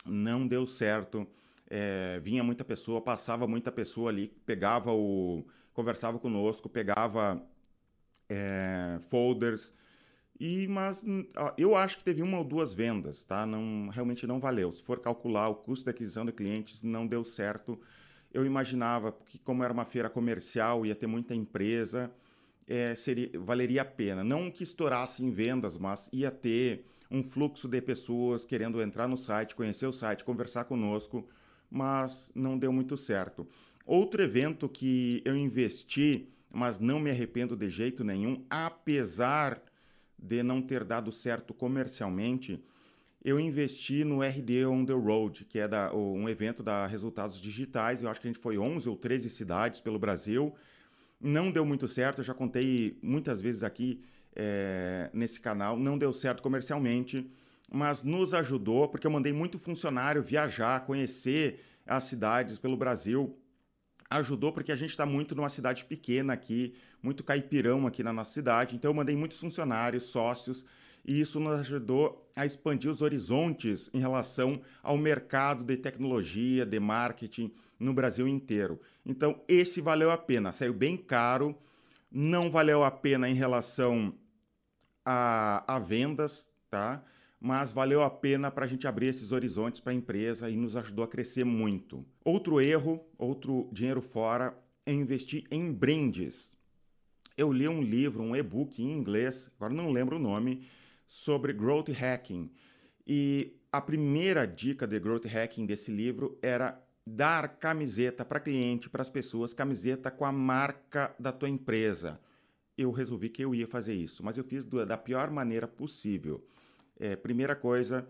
não 0.05 0.47
deu 0.47 0.65
certo, 0.65 1.27
é, 1.69 2.19
vinha 2.19 2.43
muita 2.43 2.65
pessoa, 2.65 2.99
passava 2.99 3.47
muita 3.47 3.71
pessoa 3.71 4.09
ali, 4.09 4.29
pegava 4.43 4.91
o. 4.91 5.45
conversava 5.71 6.17
conosco, 6.17 6.67
pegava 6.67 7.39
é, 8.27 8.99
folders 9.07 9.71
e, 10.39 10.67
mas 10.67 11.03
eu 11.57 11.75
acho 11.75 11.97
que 11.97 12.03
teve 12.03 12.21
uma 12.21 12.37
ou 12.37 12.45
duas 12.45 12.73
vendas, 12.73 13.25
tá? 13.25 13.45
Não, 13.45 13.89
realmente 13.89 14.25
não 14.25 14.39
valeu. 14.39 14.71
Se 14.71 14.81
for 14.81 14.99
calcular 14.99 15.49
o 15.49 15.55
custo 15.55 15.83
de 15.83 15.89
aquisição 15.89 16.25
de 16.25 16.31
clientes, 16.31 16.81
não 16.81 17.05
deu 17.05 17.25
certo. 17.25 17.77
Eu 18.33 18.45
imaginava 18.45 19.11
que, 19.11 19.37
como 19.37 19.63
era 19.63 19.73
uma 19.73 19.83
feira 19.83 20.09
comercial, 20.09 20.85
ia 20.85 20.95
ter 20.95 21.07
muita 21.07 21.35
empresa, 21.35 22.09
é, 22.65 22.95
seria, 22.95 23.29
valeria 23.37 23.81
a 23.81 23.85
pena. 23.85 24.23
Não 24.23 24.49
que 24.49 24.63
estourasse 24.63 25.25
em 25.25 25.29
vendas, 25.29 25.77
mas 25.77 26.09
ia 26.13 26.31
ter 26.31 26.85
um 27.11 27.21
fluxo 27.21 27.67
de 27.67 27.81
pessoas 27.81 28.45
querendo 28.45 28.81
entrar 28.81 29.09
no 29.09 29.17
site, 29.17 29.55
conhecer 29.55 29.87
o 29.87 29.91
site, 29.91 30.23
conversar 30.23 30.63
conosco, 30.65 31.27
mas 31.69 32.31
não 32.33 32.57
deu 32.57 32.71
muito 32.71 32.95
certo. 32.95 33.45
Outro 33.85 34.21
evento 34.21 34.69
que 34.69 35.21
eu 35.25 35.35
investi, 35.35 36.29
mas 36.53 36.79
não 36.79 36.99
me 36.99 37.09
arrependo 37.09 37.57
de 37.57 37.69
jeito 37.69 38.03
nenhum, 38.05 38.45
apesar 38.49 39.61
de 40.21 40.43
não 40.43 40.61
ter 40.61 40.83
dado 40.83 41.11
certo 41.11 41.53
comercialmente, 41.53 42.63
eu 43.23 43.39
investi 43.39 44.03
no 44.03 44.21
RD 44.21 44.65
On 44.65 44.85
The 44.85 44.93
Road, 44.93 45.45
que 45.45 45.59
é 45.59 45.67
da, 45.67 45.93
um 45.93 46.29
evento 46.29 46.63
da 46.63 46.85
Resultados 46.85 47.41
Digitais. 47.41 48.01
Eu 48.01 48.09
acho 48.09 48.21
que 48.21 48.27
a 48.27 48.31
gente 48.31 48.41
foi 48.41 48.57
11 48.57 48.87
ou 48.87 48.95
13 48.95 49.29
cidades 49.29 49.81
pelo 49.81 49.99
Brasil. 49.99 50.53
Não 51.19 51.51
deu 51.51 51.65
muito 51.65 51.87
certo, 51.87 52.19
eu 52.19 52.23
já 52.23 52.33
contei 52.33 52.97
muitas 53.01 53.41
vezes 53.41 53.61
aqui 53.61 54.01
é, 54.33 55.09
nesse 55.13 55.39
canal. 55.39 55.77
Não 55.77 55.97
deu 55.97 56.13
certo 56.13 56.41
comercialmente, 56.41 57.29
mas 57.69 58.01
nos 58.03 58.33
ajudou, 58.33 58.87
porque 58.87 59.05
eu 59.05 59.11
mandei 59.11 59.33
muito 59.33 59.59
funcionário 59.59 60.23
viajar, 60.23 60.85
conhecer 60.85 61.59
as 61.85 62.05
cidades 62.05 62.57
pelo 62.57 62.77
Brasil 62.77 63.37
ajudou 64.09 64.51
porque 64.51 64.71
a 64.71 64.75
gente 64.75 64.89
está 64.89 65.05
muito 65.05 65.35
numa 65.35 65.49
cidade 65.49 65.85
pequena 65.85 66.33
aqui, 66.33 66.73
muito 67.01 67.23
caipirão 67.23 67.85
aqui 67.85 68.01
na 68.01 68.11
nossa 68.11 68.33
cidade. 68.33 68.75
Então 68.75 68.89
eu 68.89 68.95
mandei 68.95 69.15
muitos 69.15 69.39
funcionários, 69.39 70.05
sócios, 70.05 70.65
e 71.05 71.21
isso 71.21 71.39
nos 71.39 71.59
ajudou 71.59 72.29
a 72.35 72.45
expandir 72.45 72.89
os 72.89 73.01
horizontes 73.01 73.89
em 73.93 73.99
relação 73.99 74.61
ao 74.81 74.97
mercado 74.97 75.63
de 75.63 75.77
tecnologia, 75.77 76.65
de 76.65 76.79
marketing 76.79 77.51
no 77.79 77.93
Brasil 77.93 78.27
inteiro. 78.27 78.79
Então 79.05 79.41
esse 79.47 79.79
valeu 79.79 80.09
a 80.09 80.17
pena, 80.17 80.51
saiu 80.51 80.73
bem 80.73 80.97
caro, 80.97 81.55
não 82.11 82.49
valeu 82.49 82.83
a 82.83 82.91
pena 82.91 83.29
em 83.29 83.35
relação 83.35 84.13
a, 85.05 85.75
a 85.75 85.79
vendas, 85.79 86.49
tá? 86.69 87.03
Mas 87.39 87.71
valeu 87.71 88.03
a 88.03 88.09
pena 88.09 88.51
para 88.51 88.65
a 88.65 88.67
gente 88.67 88.87
abrir 88.87 89.07
esses 89.07 89.31
horizontes 89.31 89.79
para 89.79 89.91
a 89.91 89.95
empresa 89.95 90.49
e 90.49 90.57
nos 90.57 90.75
ajudou 90.75 91.05
a 91.05 91.07
crescer 91.07 91.45
muito. 91.45 92.05
Outro 92.23 92.59
erro, 92.59 92.99
outro 93.17 93.69
dinheiro 93.71 94.01
fora, 94.01 94.57
é 94.85 94.91
investir 94.91 95.45
em 95.49 95.71
brands. 95.71 96.51
Eu 97.37 97.53
li 97.53 97.67
um 97.67 97.81
livro, 97.81 98.21
um 98.21 98.35
e-book 98.35 98.83
em 98.83 98.91
inglês, 98.91 99.49
agora 99.55 99.73
não 99.73 99.91
lembro 99.91 100.17
o 100.17 100.19
nome, 100.19 100.67
sobre 101.07 101.53
growth 101.53 101.89
hacking. 101.89 102.51
E 103.07 103.55
a 103.71 103.79
primeira 103.79 104.45
dica 104.45 104.85
de 104.85 104.99
growth 104.99 105.25
hacking 105.25 105.65
desse 105.65 105.91
livro 105.91 106.37
era 106.41 106.83
dar 107.05 107.57
camiseta 107.57 108.25
para 108.25 108.39
cliente, 108.39 108.89
para 108.89 109.01
as 109.01 109.09
pessoas, 109.09 109.53
camiseta 109.53 110.11
com 110.11 110.25
a 110.25 110.31
marca 110.31 111.15
da 111.17 111.31
tua 111.31 111.49
empresa. 111.49 112.19
Eu 112.77 112.91
resolvi 112.91 113.29
que 113.29 113.43
eu 113.43 113.55
ia 113.55 113.67
fazer 113.67 113.93
isso, 113.93 114.23
mas 114.23 114.37
eu 114.37 114.43
fiz 114.43 114.65
da 114.65 114.97
pior 114.97 115.31
maneira 115.31 115.67
possível. 115.67 116.45
É, 116.99 117.15
primeira 117.15 117.55
coisa 117.55 118.07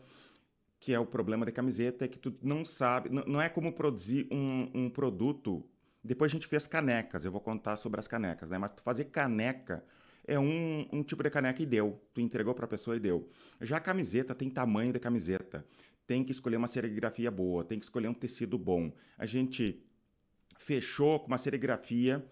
que 0.79 0.93
é 0.93 0.99
o 0.99 1.05
problema 1.05 1.45
da 1.45 1.51
camiseta 1.51 2.05
é 2.05 2.07
que 2.07 2.17
tu 2.17 2.33
não 2.41 2.63
sabe, 2.63 3.09
não, 3.09 3.41
é 3.41 3.49
como 3.49 3.73
produzir 3.73 4.27
um, 4.31 4.71
um, 4.73 4.89
produto. 4.89 5.67
Depois 6.01 6.31
a 6.31 6.33
gente 6.33 6.47
fez 6.47 6.67
canecas, 6.67 7.25
eu 7.25 7.31
vou 7.31 7.41
contar 7.41 7.75
sobre 7.75 7.99
as 7.99 8.07
canecas, 8.07 8.49
né? 8.49 8.57
Mas 8.57 8.71
tu 8.71 8.81
fazer 8.81 9.05
caneca 9.05 9.83
é 10.25 10.39
um, 10.39 10.87
um 10.91 11.03
tipo 11.03 11.21
de 11.21 11.29
caneca 11.29 11.61
e 11.61 11.65
deu. 11.65 12.01
Tu 12.13 12.21
entregou 12.21 12.55
para 12.55 12.65
a 12.65 12.67
pessoa 12.67 12.95
e 12.95 12.99
deu. 12.99 13.29
Já 13.59 13.77
a 13.77 13.81
camiseta 13.81 14.33
tem 14.33 14.49
tamanho 14.49 14.93
da 14.93 14.99
camiseta. 14.99 15.65
Tem 16.07 16.23
que 16.23 16.31
escolher 16.31 16.55
uma 16.55 16.67
serigrafia 16.67 17.29
boa, 17.29 17.63
tem 17.65 17.77
que 17.77 17.85
escolher 17.85 18.07
um 18.07 18.13
tecido 18.13 18.57
bom. 18.57 18.91
A 19.17 19.25
gente 19.25 19.83
fechou 20.57 21.19
com 21.19 21.27
uma 21.27 21.37
serigrafia 21.37 22.25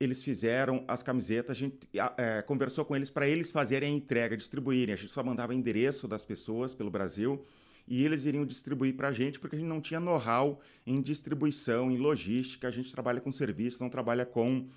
eles 0.00 0.22
fizeram 0.22 0.84
as 0.86 1.02
camisetas, 1.02 1.50
a 1.50 1.58
gente 1.58 1.88
é, 2.16 2.40
conversou 2.42 2.84
com 2.84 2.94
eles 2.94 3.10
para 3.10 3.28
eles 3.28 3.50
fazerem 3.50 3.92
a 3.92 3.96
entrega, 3.96 4.36
distribuírem. 4.36 4.92
A 4.92 4.96
gente 4.96 5.10
só 5.10 5.24
mandava 5.24 5.54
endereço 5.54 6.06
das 6.06 6.24
pessoas 6.24 6.72
pelo 6.72 6.90
Brasil 6.90 7.44
e 7.86 8.04
eles 8.04 8.24
iriam 8.24 8.46
distribuir 8.46 8.94
para 8.94 9.08
a 9.08 9.12
gente, 9.12 9.40
porque 9.40 9.56
a 9.56 9.58
gente 9.58 9.68
não 9.68 9.80
tinha 9.80 9.98
know-how 9.98 10.60
em 10.86 11.00
distribuição, 11.00 11.90
em 11.90 11.96
logística. 11.96 12.68
A 12.68 12.70
gente 12.70 12.92
trabalha 12.92 13.20
com 13.20 13.32
serviço, 13.32 13.82
não 13.82 13.90
trabalha 13.90 14.24
com 14.24 14.68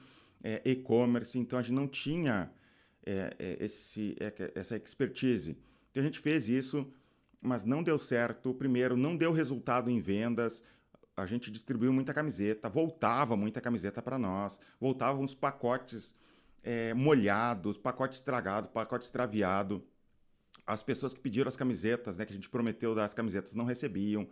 é, 0.43 0.61
e-commerce, 0.65 1.37
então 1.37 1.59
a 1.59 1.61
gente 1.61 1.75
não 1.75 1.87
tinha 1.87 2.51
é, 3.05 3.35
é, 3.37 3.57
esse, 3.59 4.15
é, 4.19 4.51
essa 4.55 4.75
expertise. 4.75 5.57
Então 5.91 6.01
a 6.01 6.05
gente 6.05 6.19
fez 6.19 6.49
isso, 6.49 6.87
mas 7.39 7.63
não 7.63 7.83
deu 7.83 7.99
certo. 7.99 8.53
Primeiro, 8.55 8.97
não 8.97 9.15
deu 9.15 9.31
resultado 9.31 9.89
em 9.89 9.99
vendas. 9.99 10.63
A 11.21 11.25
gente 11.25 11.51
distribuiu 11.51 11.93
muita 11.93 12.13
camiseta, 12.13 12.67
voltava 12.67 13.35
muita 13.35 13.61
camiseta 13.61 14.01
para 14.01 14.17
nós, 14.17 14.59
voltavam 14.79 15.23
uns 15.23 15.35
pacotes 15.35 16.15
é, 16.63 16.93
molhados, 16.93 17.77
pacote 17.77 18.15
estragado, 18.15 18.69
pacote 18.69 19.05
extraviado. 19.05 19.83
As 20.65 20.81
pessoas 20.81 21.13
que 21.13 21.19
pediram 21.19 21.47
as 21.47 21.55
camisetas, 21.55 22.17
né, 22.17 22.25
que 22.25 22.31
a 22.31 22.35
gente 22.35 22.49
prometeu 22.49 22.95
dar 22.95 23.05
as 23.05 23.13
camisetas, 23.13 23.53
não 23.55 23.65
recebiam. 23.65 24.27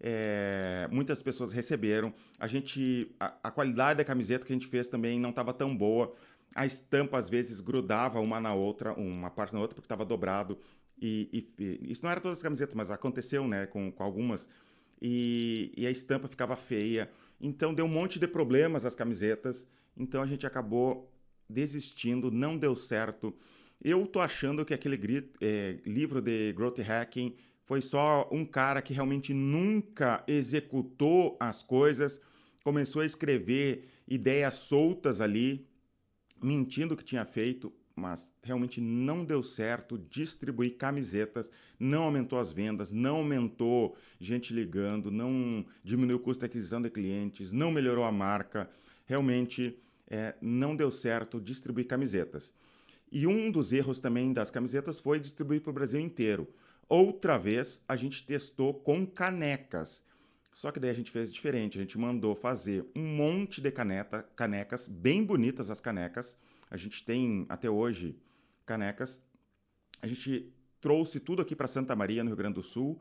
É, 0.00 0.88
muitas 0.90 1.22
pessoas 1.22 1.52
receberam. 1.52 2.12
A 2.38 2.46
gente, 2.46 3.14
a, 3.20 3.34
a, 3.44 3.50
qualidade 3.50 3.98
da 3.98 4.04
camiseta 4.04 4.46
que 4.46 4.52
a 4.52 4.56
gente 4.56 4.66
fez 4.66 4.88
também 4.88 5.20
não 5.20 5.30
estava 5.30 5.52
tão 5.52 5.76
boa. 5.76 6.14
A 6.54 6.64
estampa 6.64 7.18
às 7.18 7.28
vezes 7.28 7.60
grudava 7.60 8.18
uma 8.18 8.40
na 8.40 8.54
outra, 8.54 8.94
uma 8.94 9.30
parte 9.30 9.52
na 9.52 9.60
outra 9.60 9.74
porque 9.74 9.86
estava 9.86 10.04
dobrado. 10.04 10.58
E, 11.00 11.52
e, 11.58 11.92
isso 11.92 12.02
não 12.02 12.10
era 12.10 12.20
todas 12.20 12.38
as 12.38 12.42
camisetas, 12.42 12.74
mas 12.74 12.90
aconteceu, 12.90 13.46
né, 13.46 13.66
com, 13.66 13.92
com 13.92 14.02
algumas. 14.02 14.48
E, 15.00 15.72
e 15.76 15.86
a 15.86 15.90
estampa 15.90 16.28
ficava 16.28 16.56
feia. 16.56 17.10
Então 17.40 17.72
deu 17.72 17.86
um 17.86 17.88
monte 17.88 18.18
de 18.18 18.28
problemas 18.28 18.84
as 18.84 18.94
camisetas. 18.94 19.66
Então 19.96 20.22
a 20.22 20.26
gente 20.26 20.46
acabou 20.46 21.12
desistindo, 21.48 22.30
não 22.30 22.56
deu 22.56 22.74
certo. 22.76 23.34
Eu 23.82 24.06
tô 24.06 24.20
achando 24.20 24.64
que 24.64 24.74
aquele 24.74 25.32
é, 25.40 25.78
livro 25.86 26.20
de 26.20 26.52
Growth 26.52 26.80
Hacking 26.80 27.34
foi 27.64 27.80
só 27.80 28.28
um 28.30 28.44
cara 28.44 28.82
que 28.82 28.92
realmente 28.92 29.32
nunca 29.32 30.22
executou 30.26 31.36
as 31.40 31.62
coisas, 31.62 32.20
começou 32.62 33.00
a 33.00 33.06
escrever 33.06 33.88
ideias 34.06 34.56
soltas 34.56 35.20
ali, 35.20 35.66
mentindo 36.42 36.96
que 36.96 37.04
tinha 37.04 37.24
feito, 37.24 37.72
mas 37.94 38.32
realmente 38.42 38.80
não 38.80 39.24
deu 39.24 39.42
certo 39.42 39.98
distribuir 39.98 40.76
camisetas, 40.76 41.50
não 41.78 42.04
aumentou 42.04 42.38
as 42.38 42.52
vendas, 42.52 42.92
não 42.92 43.16
aumentou 43.16 43.96
gente 44.18 44.54
ligando, 44.54 45.10
não 45.10 45.64
diminuiu 45.84 46.16
o 46.16 46.20
custo 46.20 46.40
de 46.40 46.46
aquisição 46.46 46.80
de 46.80 46.90
clientes, 46.90 47.52
não 47.52 47.70
melhorou 47.70 48.04
a 48.04 48.12
marca. 48.12 48.68
Realmente 49.06 49.78
é, 50.08 50.34
não 50.40 50.74
deu 50.74 50.90
certo 50.90 51.40
distribuir 51.40 51.86
camisetas. 51.86 52.54
E 53.12 53.26
um 53.26 53.50
dos 53.50 53.72
erros 53.72 54.00
também 54.00 54.32
das 54.32 54.50
camisetas 54.50 55.00
foi 55.00 55.18
distribuir 55.18 55.60
para 55.60 55.70
o 55.70 55.74
Brasil 55.74 56.00
inteiro. 56.00 56.48
Outra 56.88 57.36
vez 57.36 57.82
a 57.88 57.96
gente 57.96 58.24
testou 58.24 58.74
com 58.74 59.06
canecas. 59.06 60.02
Só 60.54 60.70
que 60.70 60.78
daí 60.78 60.90
a 60.90 60.94
gente 60.94 61.10
fez 61.10 61.32
diferente. 61.32 61.78
A 61.78 61.80
gente 61.80 61.98
mandou 61.98 62.34
fazer 62.34 62.84
um 62.94 63.02
monte 63.02 63.60
de 63.60 63.70
caneta, 63.70 64.22
canecas, 64.36 64.86
bem 64.86 65.24
bonitas 65.24 65.70
as 65.70 65.80
canecas. 65.80 66.36
A 66.70 66.76
gente 66.76 67.04
tem 67.04 67.44
até 67.48 67.68
hoje 67.68 68.16
canecas. 68.64 69.20
A 70.00 70.06
gente 70.06 70.52
trouxe 70.80 71.20
tudo 71.20 71.42
aqui 71.42 71.56
para 71.56 71.66
Santa 71.66 71.96
Maria, 71.96 72.22
no 72.22 72.30
Rio 72.30 72.36
Grande 72.36 72.54
do 72.54 72.62
Sul 72.62 73.00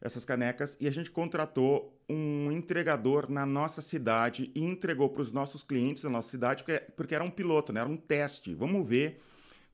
essas 0.00 0.24
canecas 0.24 0.76
e 0.80 0.86
a 0.86 0.90
gente 0.90 1.10
contratou 1.10 1.98
um 2.08 2.52
entregador 2.52 3.30
na 3.30 3.46
nossa 3.46 3.80
cidade 3.80 4.50
e 4.54 4.62
entregou 4.62 5.08
para 5.08 5.22
os 5.22 5.32
nossos 5.32 5.62
clientes 5.62 6.02
da 6.02 6.10
nossa 6.10 6.30
cidade, 6.30 6.62
porque, 6.62 6.80
porque 6.92 7.14
era 7.14 7.24
um 7.24 7.30
piloto, 7.30 7.72
né? 7.72 7.80
era 7.80 7.88
um 7.88 7.96
teste. 7.96 8.54
Vamos 8.54 8.86
ver 8.86 9.20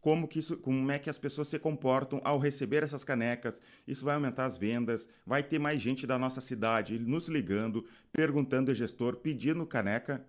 como, 0.00 0.26
que 0.26 0.38
isso, 0.38 0.56
como 0.56 0.90
é 0.90 0.98
que 0.98 1.10
as 1.10 1.18
pessoas 1.18 1.48
se 1.48 1.58
comportam 1.58 2.20
ao 2.24 2.38
receber 2.38 2.82
essas 2.82 3.04
canecas. 3.04 3.60
Isso 3.86 4.04
vai 4.04 4.14
aumentar 4.14 4.44
as 4.44 4.56
vendas, 4.56 5.08
vai 5.26 5.42
ter 5.42 5.58
mais 5.58 5.80
gente 5.80 6.06
da 6.06 6.18
nossa 6.18 6.40
cidade 6.40 6.98
nos 6.98 7.28
ligando, 7.28 7.84
perguntando 8.12 8.70
ao 8.70 8.74
gestor, 8.74 9.16
pedindo 9.16 9.66
caneca. 9.66 10.24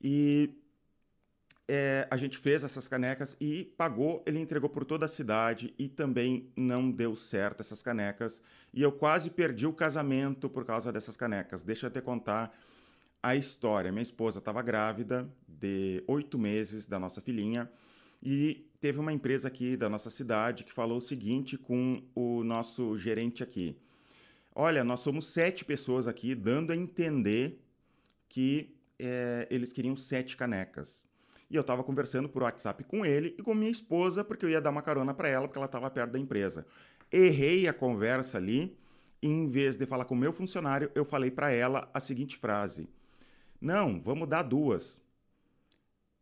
E 0.00 0.50
é, 1.68 2.08
a 2.10 2.16
gente 2.16 2.38
fez 2.38 2.64
essas 2.64 2.88
canecas 2.88 3.36
e 3.38 3.66
pagou, 3.76 4.24
ele 4.26 4.40
entregou 4.40 4.70
por 4.70 4.86
toda 4.86 5.04
a 5.04 5.08
cidade 5.08 5.74
e 5.78 5.86
também 5.86 6.50
não 6.56 6.90
deu 6.90 7.14
certo 7.14 7.60
essas 7.60 7.82
canecas. 7.82 8.40
E 8.72 8.82
eu 8.82 8.90
quase 8.90 9.28
perdi 9.28 9.66
o 9.66 9.72
casamento 9.72 10.48
por 10.48 10.64
causa 10.64 10.90
dessas 10.90 11.16
canecas. 11.16 11.62
Deixa 11.62 11.86
eu 11.86 11.90
te 11.90 12.00
contar 12.00 12.56
a 13.22 13.36
história. 13.36 13.92
Minha 13.92 14.02
esposa 14.02 14.38
estava 14.38 14.62
grávida 14.62 15.30
de 15.46 16.02
oito 16.06 16.38
meses 16.38 16.86
da 16.86 16.98
nossa 16.98 17.20
filhinha 17.20 17.70
e 18.22 18.66
teve 18.80 18.98
uma 18.98 19.12
empresa 19.12 19.48
aqui 19.48 19.76
da 19.76 19.90
nossa 19.90 20.08
cidade 20.08 20.64
que 20.64 20.72
falou 20.72 20.98
o 20.98 21.02
seguinte 21.02 21.58
com 21.58 22.02
o 22.14 22.42
nosso 22.44 22.96
gerente 22.96 23.42
aqui. 23.42 23.76
Olha, 24.54 24.82
nós 24.82 25.00
somos 25.00 25.26
sete 25.26 25.64
pessoas 25.64 26.08
aqui, 26.08 26.34
dando 26.34 26.72
a 26.72 26.76
entender 26.76 27.62
que 28.28 28.74
é, 28.98 29.46
eles 29.50 29.72
queriam 29.72 29.94
sete 29.94 30.36
canecas. 30.36 31.07
E 31.50 31.56
eu 31.56 31.62
estava 31.62 31.82
conversando 31.82 32.28
por 32.28 32.42
WhatsApp 32.42 32.84
com 32.84 33.04
ele 33.04 33.34
e 33.38 33.42
com 33.42 33.54
minha 33.54 33.70
esposa, 33.70 34.22
porque 34.22 34.44
eu 34.44 34.50
ia 34.50 34.60
dar 34.60 34.70
uma 34.70 34.82
carona 34.82 35.14
para 35.14 35.28
ela, 35.28 35.48
porque 35.48 35.58
ela 35.58 35.66
estava 35.66 35.90
perto 35.90 36.12
da 36.12 36.18
empresa. 36.18 36.66
Errei 37.10 37.66
a 37.66 37.72
conversa 37.72 38.36
ali, 38.36 38.76
e 39.22 39.28
em 39.28 39.48
vez 39.48 39.76
de 39.76 39.86
falar 39.86 40.04
com 40.04 40.14
o 40.14 40.18
meu 40.18 40.32
funcionário, 40.32 40.90
eu 40.94 41.04
falei 41.04 41.30
para 41.30 41.50
ela 41.50 41.88
a 41.92 42.00
seguinte 42.00 42.36
frase: 42.36 42.88
Não, 43.60 44.00
vamos 44.00 44.28
dar 44.28 44.42
duas. 44.42 45.00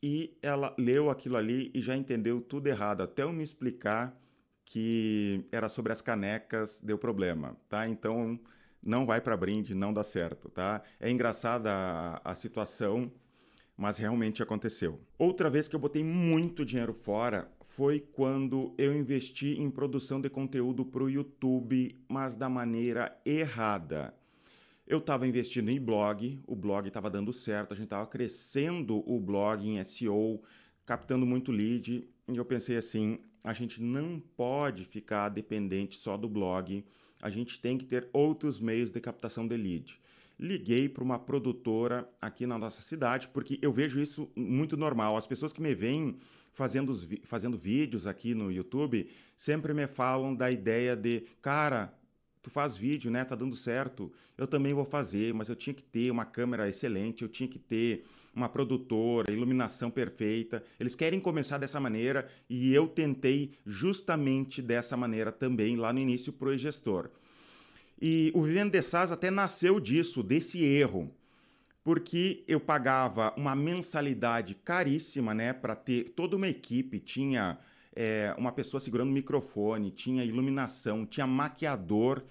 E 0.02 0.36
ela 0.42 0.74
leu 0.78 1.10
aquilo 1.10 1.36
ali 1.36 1.70
e 1.74 1.82
já 1.82 1.96
entendeu 1.96 2.40
tudo 2.40 2.68
errado, 2.68 3.02
até 3.02 3.22
eu 3.22 3.32
me 3.32 3.42
explicar 3.42 4.16
que 4.64 5.46
era 5.50 5.68
sobre 5.68 5.92
as 5.92 6.02
canecas, 6.02 6.80
deu 6.80 6.98
problema, 6.98 7.56
tá? 7.68 7.88
Então 7.88 8.38
não 8.82 9.06
vai 9.06 9.20
para 9.20 9.36
brinde, 9.36 9.74
não 9.74 9.92
dá 9.92 10.04
certo, 10.04 10.48
tá? 10.48 10.82
É 11.00 11.10
engraçada 11.10 11.70
a, 11.72 12.32
a 12.32 12.34
situação 12.34 13.10
mas 13.76 13.98
realmente 13.98 14.42
aconteceu. 14.42 15.00
Outra 15.18 15.50
vez 15.50 15.68
que 15.68 15.76
eu 15.76 15.80
botei 15.80 16.02
muito 16.02 16.64
dinheiro 16.64 16.94
fora 16.94 17.50
foi 17.60 18.00
quando 18.00 18.74
eu 18.78 18.96
investi 18.96 19.60
em 19.60 19.70
produção 19.70 20.20
de 20.20 20.30
conteúdo 20.30 20.84
para 20.84 21.02
o 21.02 21.10
YouTube, 21.10 21.94
mas 22.08 22.36
da 22.36 22.48
maneira 22.48 23.20
errada. 23.24 24.14
Eu 24.86 24.98
estava 24.98 25.26
investindo 25.26 25.68
em 25.68 25.80
blog, 25.80 26.40
o 26.46 26.56
blog 26.56 26.86
estava 26.86 27.10
dando 27.10 27.32
certo, 27.32 27.72
a 27.72 27.76
gente 27.76 27.86
estava 27.86 28.06
crescendo 28.06 29.02
o 29.06 29.20
blog 29.20 29.68
em 29.68 29.82
SEO, 29.84 30.40
captando 30.86 31.26
muito 31.26 31.52
lead, 31.52 32.08
e 32.28 32.36
eu 32.36 32.44
pensei 32.44 32.76
assim: 32.76 33.18
a 33.42 33.52
gente 33.52 33.82
não 33.82 34.22
pode 34.36 34.84
ficar 34.84 35.28
dependente 35.28 35.98
só 35.98 36.16
do 36.16 36.28
blog, 36.28 36.84
a 37.20 37.28
gente 37.28 37.60
tem 37.60 37.76
que 37.76 37.84
ter 37.84 38.08
outros 38.12 38.60
meios 38.60 38.92
de 38.92 39.00
captação 39.00 39.46
de 39.46 39.56
lead 39.56 40.00
liguei 40.38 40.88
para 40.88 41.02
uma 41.02 41.18
produtora 41.18 42.08
aqui 42.20 42.46
na 42.46 42.58
nossa 42.58 42.82
cidade, 42.82 43.28
porque 43.28 43.58
eu 43.62 43.72
vejo 43.72 44.00
isso 44.00 44.30
muito 44.36 44.76
normal. 44.76 45.16
As 45.16 45.26
pessoas 45.26 45.52
que 45.52 45.62
me 45.62 45.74
veem 45.74 46.18
fazendo, 46.52 46.94
fazendo 47.24 47.56
vídeos 47.56 48.06
aqui 48.06 48.34
no 48.34 48.50
YouTube 48.50 49.08
sempre 49.36 49.72
me 49.72 49.86
falam 49.86 50.34
da 50.34 50.50
ideia 50.50 50.94
de, 50.94 51.24
cara, 51.40 51.94
tu 52.42 52.50
faz 52.50 52.76
vídeo, 52.76 53.10
né? 53.10 53.24
Tá 53.24 53.34
dando 53.34 53.56
certo. 53.56 54.12
Eu 54.36 54.46
também 54.46 54.72
vou 54.72 54.84
fazer, 54.84 55.34
mas 55.34 55.48
eu 55.48 55.56
tinha 55.56 55.74
que 55.74 55.82
ter 55.82 56.10
uma 56.10 56.24
câmera 56.24 56.68
excelente, 56.68 57.22
eu 57.22 57.28
tinha 57.28 57.48
que 57.48 57.58
ter 57.58 58.04
uma 58.34 58.48
produtora, 58.48 59.32
iluminação 59.32 59.90
perfeita. 59.90 60.62
Eles 60.78 60.94
querem 60.94 61.18
começar 61.18 61.56
dessa 61.56 61.80
maneira 61.80 62.28
e 62.48 62.72
eu 62.74 62.86
tentei 62.86 63.52
justamente 63.64 64.60
dessa 64.60 64.96
maneira 64.96 65.32
também 65.32 65.76
lá 65.76 65.92
no 65.92 65.98
início 65.98 66.32
pro 66.32 66.56
gestor. 66.56 67.10
E 68.00 68.30
o 68.34 68.42
Vivendo 68.42 68.72
de 68.72 68.82
SAS 68.82 69.10
até 69.10 69.30
nasceu 69.30 69.80
disso, 69.80 70.22
desse 70.22 70.62
erro. 70.62 71.10
Porque 71.82 72.44
eu 72.48 72.58
pagava 72.58 73.32
uma 73.36 73.54
mensalidade 73.54 74.54
caríssima, 74.54 75.32
né, 75.32 75.52
para 75.52 75.76
ter 75.76 76.10
toda 76.10 76.36
uma 76.36 76.48
equipe, 76.48 76.98
tinha 76.98 77.58
é, 77.94 78.34
uma 78.36 78.50
pessoa 78.52 78.80
segurando 78.80 79.08
o 79.08 79.12
microfone, 79.12 79.90
tinha 79.90 80.24
iluminação, 80.24 81.06
tinha 81.06 81.26
maquiador 81.26 82.24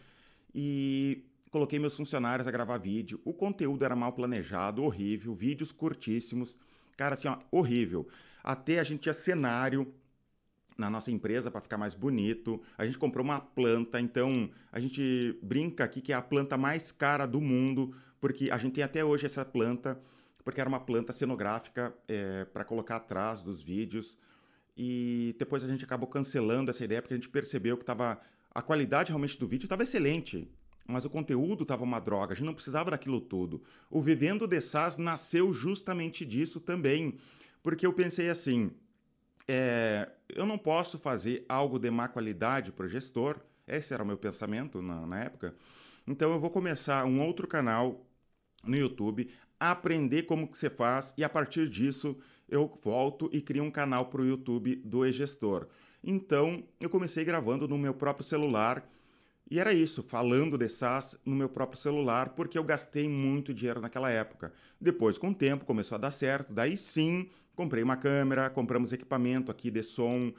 e 0.53 1.23
coloquei 1.49 1.79
meus 1.79 1.95
funcionários 1.95 2.47
a 2.47 2.51
gravar 2.51 2.77
vídeo. 2.77 3.19
O 3.23 3.33
conteúdo 3.33 3.85
era 3.85 3.95
mal 3.95 4.11
planejado, 4.11 4.83
horrível, 4.83 5.33
vídeos 5.33 5.71
curtíssimos, 5.71 6.57
cara, 6.97 7.13
assim, 7.13 7.29
ó, 7.29 7.37
horrível. 7.49 8.07
Até 8.43 8.77
a 8.77 8.83
gente 8.83 9.01
tinha 9.01 9.13
cenário, 9.13 9.91
na 10.77 10.89
nossa 10.89 11.11
empresa 11.11 11.49
para 11.49 11.61
ficar 11.61 11.77
mais 11.77 11.93
bonito. 11.93 12.61
A 12.77 12.85
gente 12.85 12.97
comprou 12.97 13.23
uma 13.23 13.39
planta, 13.39 13.99
então 13.99 14.49
a 14.71 14.79
gente 14.79 15.37
brinca 15.41 15.83
aqui 15.83 16.01
que 16.01 16.11
é 16.11 16.15
a 16.15 16.21
planta 16.21 16.57
mais 16.57 16.91
cara 16.91 17.25
do 17.25 17.39
mundo, 17.39 17.93
porque 18.19 18.49
a 18.51 18.57
gente 18.57 18.73
tem 18.73 18.83
até 18.83 19.03
hoje 19.03 19.25
essa 19.25 19.45
planta, 19.45 19.99
porque 20.43 20.59
era 20.59 20.69
uma 20.69 20.79
planta 20.79 21.13
cenográfica 21.13 21.93
é, 22.07 22.45
para 22.45 22.63
colocar 22.63 22.97
atrás 22.97 23.41
dos 23.41 23.61
vídeos. 23.61 24.17
E 24.77 25.35
depois 25.39 25.63
a 25.63 25.67
gente 25.67 25.85
acabou 25.85 26.07
cancelando 26.07 26.69
essa 26.69 26.83
ideia 26.83 27.01
porque 27.01 27.13
a 27.13 27.17
gente 27.17 27.29
percebeu 27.29 27.77
que 27.77 27.85
tava, 27.85 28.19
a 28.53 28.61
qualidade 28.61 29.09
realmente 29.09 29.39
do 29.39 29.47
vídeo 29.47 29.65
estava 29.65 29.83
excelente, 29.83 30.49
mas 30.85 31.05
o 31.05 31.09
conteúdo 31.09 31.63
estava 31.63 31.83
uma 31.83 31.99
droga, 31.99 32.33
a 32.33 32.35
gente 32.35 32.45
não 32.45 32.53
precisava 32.53 32.91
daquilo 32.91 33.21
tudo. 33.21 33.63
O 33.89 34.01
Vivendo 34.01 34.45
de 34.45 34.59
SaaS 34.59 34.97
nasceu 34.97 35.51
justamente 35.53 36.25
disso 36.25 36.59
também, 36.59 37.17
porque 37.63 37.85
eu 37.85 37.93
pensei 37.93 38.29
assim, 38.29 38.71
é, 39.47 40.09
eu 40.29 40.45
não 40.45 40.57
posso 40.57 40.97
fazer 40.97 41.45
algo 41.47 41.79
de 41.79 41.89
má 41.89 42.07
qualidade 42.07 42.71
para 42.71 42.85
o 42.85 42.89
gestor. 42.89 43.39
Esse 43.67 43.93
era 43.93 44.03
o 44.03 44.05
meu 44.05 44.17
pensamento 44.17 44.81
na, 44.81 45.05
na 45.05 45.23
época. 45.23 45.55
Então 46.07 46.31
eu 46.31 46.39
vou 46.39 46.49
começar 46.49 47.05
um 47.05 47.21
outro 47.21 47.47
canal 47.47 48.05
no 48.63 48.75
YouTube, 48.75 49.29
aprender 49.59 50.23
como 50.23 50.47
que 50.47 50.57
você 50.57 50.69
faz 50.69 51.13
e 51.17 51.23
a 51.23 51.29
partir 51.29 51.69
disso 51.69 52.17
eu 52.47 52.71
volto 52.83 53.29
e 53.33 53.41
crio 53.41 53.63
um 53.63 53.71
canal 53.71 54.07
para 54.07 54.21
o 54.21 54.25
YouTube 54.25 54.75
do 54.77 55.05
e-gestor. 55.05 55.67
Então, 56.03 56.63
eu 56.79 56.87
comecei 56.87 57.25
gravando 57.25 57.67
no 57.67 57.79
meu 57.79 57.93
próprio 57.93 58.23
celular 58.23 58.87
e 59.49 59.59
era 59.59 59.73
isso, 59.73 60.01
falando 60.01 60.57
de 60.57 60.67
SaaS 60.67 61.17
no 61.23 61.35
meu 61.35 61.47
próprio 61.49 61.79
celular, 61.79 62.29
porque 62.29 62.57
eu 62.57 62.63
gastei 62.63 63.07
muito 63.07 63.53
dinheiro 63.53 63.79
naquela 63.79 64.09
época. 64.09 64.51
Depois, 64.79 65.17
com 65.17 65.29
o 65.29 65.35
tempo, 65.35 65.65
começou 65.65 65.95
a 65.95 65.99
dar 65.99 66.11
certo. 66.11 66.51
Daí 66.51 66.77
sim, 66.77 67.29
comprei 67.55 67.81
uma 67.81 67.95
câmera, 67.95 68.49
compramos 68.49 68.91
equipamento 68.93 69.51
aqui 69.51 69.71
de 69.71 69.81
som, 69.81 70.33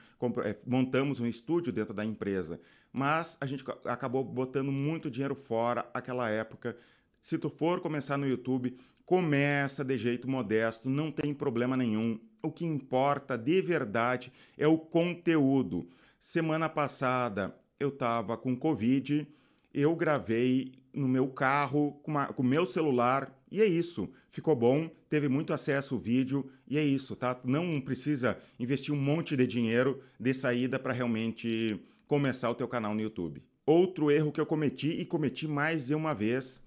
é, 0.45 0.57
montamos 0.67 1.21
um 1.21 1.27
estúdio 1.27 1.73
dentro 1.73 1.95
da 1.95 2.05
empresa. 2.05 2.61
Mas 2.93 3.37
a 3.41 3.47
gente 3.47 3.65
acabou 3.85 4.23
botando 4.23 4.71
muito 4.71 5.11
dinheiro 5.11 5.35
fora 5.35 5.89
aquela 5.93 6.29
época. 6.29 6.77
Se 7.21 7.39
tu 7.39 7.51
for 7.51 7.81
começar 7.81 8.17
no 8.17 8.27
YouTube, 8.27 8.77
começa 9.05 9.85
de 9.85 9.97
jeito 9.97 10.29
modesto, 10.29 10.89
não 10.89 11.11
tem 11.11 11.33
problema 11.33 11.77
nenhum. 11.77 12.21
O 12.43 12.51
que 12.51 12.65
importa 12.65 13.37
de 13.37 13.61
verdade 13.61 14.33
é 14.57 14.67
o 14.69 14.79
conteúdo. 14.79 15.89
Semana 16.19 16.69
passada 16.69 17.55
eu 17.79 17.89
estava 17.89 18.37
com 18.37 18.57
Covid, 18.57 19.27
eu 19.73 19.95
gravei 19.95 20.73
no 20.93 21.07
meu 21.07 21.29
carro 21.29 22.01
com, 22.03 22.15
o 22.15 22.43
meu 22.43 22.65
celular 22.65 23.31
e 23.51 23.61
é 23.61 23.67
isso. 23.67 24.09
Ficou 24.29 24.57
bom, 24.57 24.91
teve 25.09 25.29
muito 25.29 25.53
acesso 25.53 25.95
ao 25.95 26.01
vídeo 26.01 26.51
e 26.67 26.77
é 26.77 26.85
isso, 26.85 27.15
tá? 27.15 27.41
Não 27.45 27.81
precisa 27.81 28.39
investir 28.59 28.93
um 28.93 29.01
monte 29.01 29.37
de 29.37 29.47
dinheiro 29.47 30.03
de 30.19 30.35
saída 30.35 30.79
para 30.79 30.93
realmente 30.93 31.81
começar 32.07 32.51
o 32.51 32.55
teu 32.55 32.69
canal 32.69 32.95
no 32.95 33.01
YouTube. 33.01 33.43
Outro 33.65 34.11
erro 34.11 34.33
que 34.33 34.41
eu 34.41 34.47
cometi 34.47 34.89
e 34.89 35.05
cometi 35.05 35.47
mais 35.47 35.87
de 35.87 35.95
uma 35.95 36.15
vez 36.15 36.63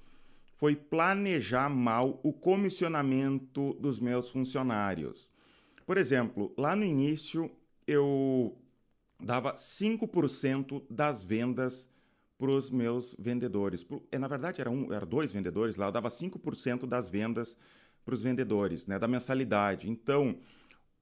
foi 0.55 0.75
planejar 0.75 1.69
mal 1.69 2.19
o 2.23 2.33
comissionamento 2.33 3.73
dos 3.75 3.99
meus 3.99 4.29
funcionários. 4.29 5.29
Por 5.85 5.97
exemplo, 5.97 6.53
lá 6.57 6.75
no 6.75 6.83
início 6.83 7.49
eu 7.87 8.57
dava 9.19 9.55
5% 9.55 10.83
das 10.89 11.23
vendas 11.23 11.89
para 12.39 12.52
os 12.52 12.69
meus 12.69 13.13
vendedores. 13.19 13.86
É, 14.12 14.17
na 14.17 14.28
verdade, 14.28 14.62
era, 14.62 14.71
um, 14.71 14.91
era 14.93 15.06
dois 15.06 15.34
vendedores 15.34 15.75
lá, 15.75 15.88
eu 15.88 15.91
dava 15.91 16.10
5% 16.10 16.88
das 16.88 17.10
vendas 17.10 17.58
para 18.06 18.13
os 18.13 18.23
vendedores, 18.23 18.86
né, 18.86 18.97
da 18.97 19.08
mensalidade. 19.08 19.89
Então, 19.89 20.39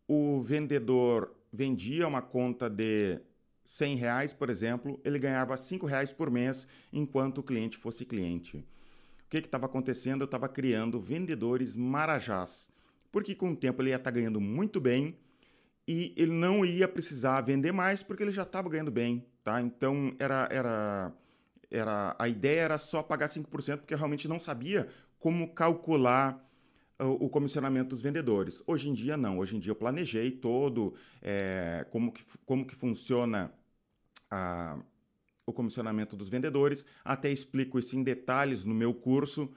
o 0.08 0.41
vendedor 0.41 1.32
vendia 1.54 2.08
uma 2.08 2.23
conta 2.23 2.67
de 2.67 3.21
100 3.63 3.95
reais, 3.97 4.34
por 4.34 4.50
exemplo, 4.50 5.00
ele 5.06 5.19
ganhava 5.19 5.56
5 5.56 5.86
reais 5.86 6.12
por 6.12 6.32
mês 6.32 6.67
enquanto 6.91 7.38
o 7.38 7.43
cliente 7.43 7.78
fosse 7.78 8.04
cliente. 8.04 8.65
O 9.26 9.30
que 9.30 9.38
estava 9.38 9.67
acontecendo? 9.67 10.21
Eu 10.21 10.26
estava 10.26 10.50
criando 10.50 11.00
vendedores 11.00 11.76
marajás, 11.76 12.69
porque 13.12 13.36
com 13.36 13.52
o 13.52 13.56
tempo 13.56 13.82
ele 13.82 13.89
ia 13.89 13.97
estar 13.97 14.12
tá 14.12 14.15
ganhando 14.15 14.41
muito 14.41 14.80
bem 14.80 15.19
e 15.88 16.13
ele 16.17 16.32
não 16.32 16.65
ia 16.65 16.88
precisar 16.88 17.41
vender 17.41 17.71
mais 17.71 18.02
porque 18.02 18.23
ele 18.23 18.32
já 18.32 18.43
estava 18.43 18.69
ganhando 18.69 18.91
bem, 18.91 19.26
tá? 19.43 19.62
Então 19.62 20.15
era, 20.17 20.47
era, 20.52 21.13
era 21.69 22.15
a 22.17 22.27
ideia 22.27 22.62
era 22.62 22.77
só 22.77 23.03
pagar 23.03 23.27
5% 23.27 23.77
porque 23.80 23.93
eu 23.93 23.97
realmente 23.97 24.27
não 24.27 24.39
sabia 24.39 24.88
como 25.19 25.53
calcular 25.53 26.43
o, 26.99 27.30
comissionamento 27.30 27.89
dos 27.89 28.01
vendedores. 28.01 28.63
Hoje 28.65 28.89
em 28.89 28.93
dia 28.93 29.15
não, 29.15 29.38
hoje 29.38 29.56
em 29.56 29.60
dia 29.60 29.71
eu 29.71 29.75
planejei 29.75 30.32
todo 30.32 30.95
é, 31.21 31.86
como, 31.91 32.12
que, 32.12 32.23
como 32.45 32.65
que 32.65 32.75
funciona 32.75 33.53
a, 34.32 34.80
o 35.45 35.53
comissionamento 35.53 36.15
dos 36.15 36.30
vendedores, 36.30 36.86
até 37.06 37.32
explico 37.32 37.77
isso 37.77 37.95
em 37.95 38.03
detalhes 38.03 38.65
no 38.65 38.73
meu 38.73 38.93
curso. 38.93 39.51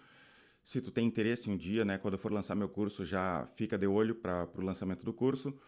Se 0.65 0.81
tu 0.81 0.91
tem 0.91 1.07
interesse 1.07 1.51
um 1.51 1.57
dia, 1.57 1.85
né, 1.85 1.99
quando 1.99 2.15
eu 2.15 2.19
for 2.19 2.33
lançar 2.33 2.55
meu 2.55 2.69
curso, 2.69 3.05
já 3.05 3.47
fica 3.55 3.79
de 3.79 3.87
olho 3.87 4.15
para 4.15 4.49
o 4.57 4.61
lançamento 4.61 5.05
do 5.05 5.13
curso 5.13 5.59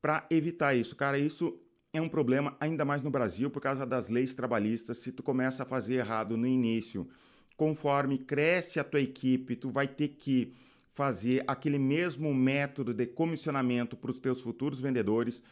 para 0.00 0.26
evitar 0.30 0.74
isso. 0.74 0.96
Cara, 0.96 1.18
isso 1.18 1.60
é 1.92 2.00
um 2.00 2.08
problema 2.08 2.56
ainda 2.60 2.84
mais 2.84 3.02
no 3.02 3.10
Brasil 3.10 3.50
por 3.50 3.60
causa 3.60 3.84
das 3.84 4.08
leis 4.08 4.34
trabalhistas. 4.34 4.98
Se 4.98 5.12
tu 5.12 5.22
começa 5.22 5.62
a 5.62 5.66
fazer 5.66 5.94
errado 5.94 6.36
no 6.36 6.46
início, 6.46 7.08
conforme 7.56 8.18
cresce 8.18 8.78
a 8.78 8.84
tua 8.84 9.00
equipe, 9.00 9.56
tu 9.56 9.70
vai 9.70 9.88
ter 9.88 10.08
que 10.08 10.54
fazer 10.90 11.42
aquele 11.46 11.78
mesmo 11.78 12.32
método 12.34 12.92
de 12.92 13.06
comissionamento 13.06 13.96
para 13.96 14.10
os 14.10 14.18
teus 14.18 14.40
futuros 14.40 14.80
vendedores. 14.80 15.42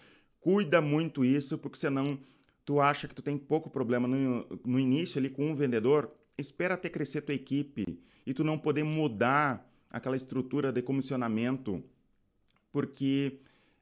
Cuida 0.40 0.80
muito 0.80 1.24
isso, 1.24 1.58
porque 1.58 1.78
senão 1.78 2.18
tu 2.64 2.80
acha 2.80 3.08
que 3.08 3.14
tu 3.14 3.22
tem 3.22 3.36
pouco 3.36 3.70
problema 3.70 4.06
no, 4.06 4.46
no 4.64 4.78
início 4.78 5.18
ali 5.18 5.30
com 5.30 5.50
um 5.50 5.54
vendedor, 5.54 6.12
espera 6.36 6.74
até 6.74 6.88
crescer 6.88 7.22
tua 7.22 7.34
equipe 7.34 7.84
e 8.26 8.34
tu 8.34 8.44
não 8.44 8.58
poder 8.58 8.84
mudar 8.84 9.66
aquela 9.90 10.16
estrutura 10.16 10.70
de 10.70 10.82
comissionamento, 10.82 11.82
porque 12.70 13.40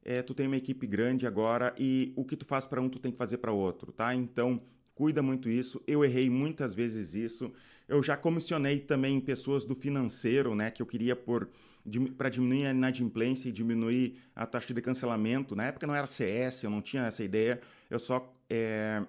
é, 0.08 0.22
tu 0.22 0.32
tem 0.32 0.46
uma 0.46 0.56
equipe 0.56 0.86
grande 0.86 1.26
agora 1.26 1.74
e 1.76 2.12
o 2.14 2.24
que 2.24 2.36
tu 2.36 2.44
faz 2.44 2.64
para 2.64 2.80
um, 2.80 2.88
tu 2.88 3.00
tem 3.00 3.10
que 3.10 3.18
fazer 3.18 3.38
para 3.38 3.50
outro, 3.50 3.90
tá? 3.90 4.14
Então, 4.14 4.62
cuida 4.94 5.20
muito 5.20 5.48
isso. 5.48 5.82
Eu 5.84 6.04
errei 6.04 6.30
muitas 6.30 6.76
vezes 6.76 7.16
isso. 7.16 7.52
Eu 7.88 8.00
já 8.04 8.16
comissionei 8.16 8.78
também 8.78 9.20
pessoas 9.20 9.64
do 9.64 9.74
financeiro, 9.74 10.54
né, 10.54 10.70
que 10.70 10.80
eu 10.80 10.86
queria 10.86 11.16
por 11.16 11.48
para 12.16 12.28
diminuir 12.28 12.66
a 12.66 12.70
inadimplência 12.72 13.48
e 13.48 13.52
diminuir 13.52 14.18
a 14.34 14.44
taxa 14.44 14.74
de 14.74 14.80
cancelamento. 14.80 15.54
Na 15.54 15.66
época 15.66 15.86
não 15.86 15.94
era 15.94 16.08
CS, 16.08 16.64
eu 16.64 16.70
não 16.70 16.82
tinha 16.82 17.06
essa 17.06 17.22
ideia. 17.22 17.60
Eu 17.88 18.00
só 18.00 18.34
é, 18.50 19.04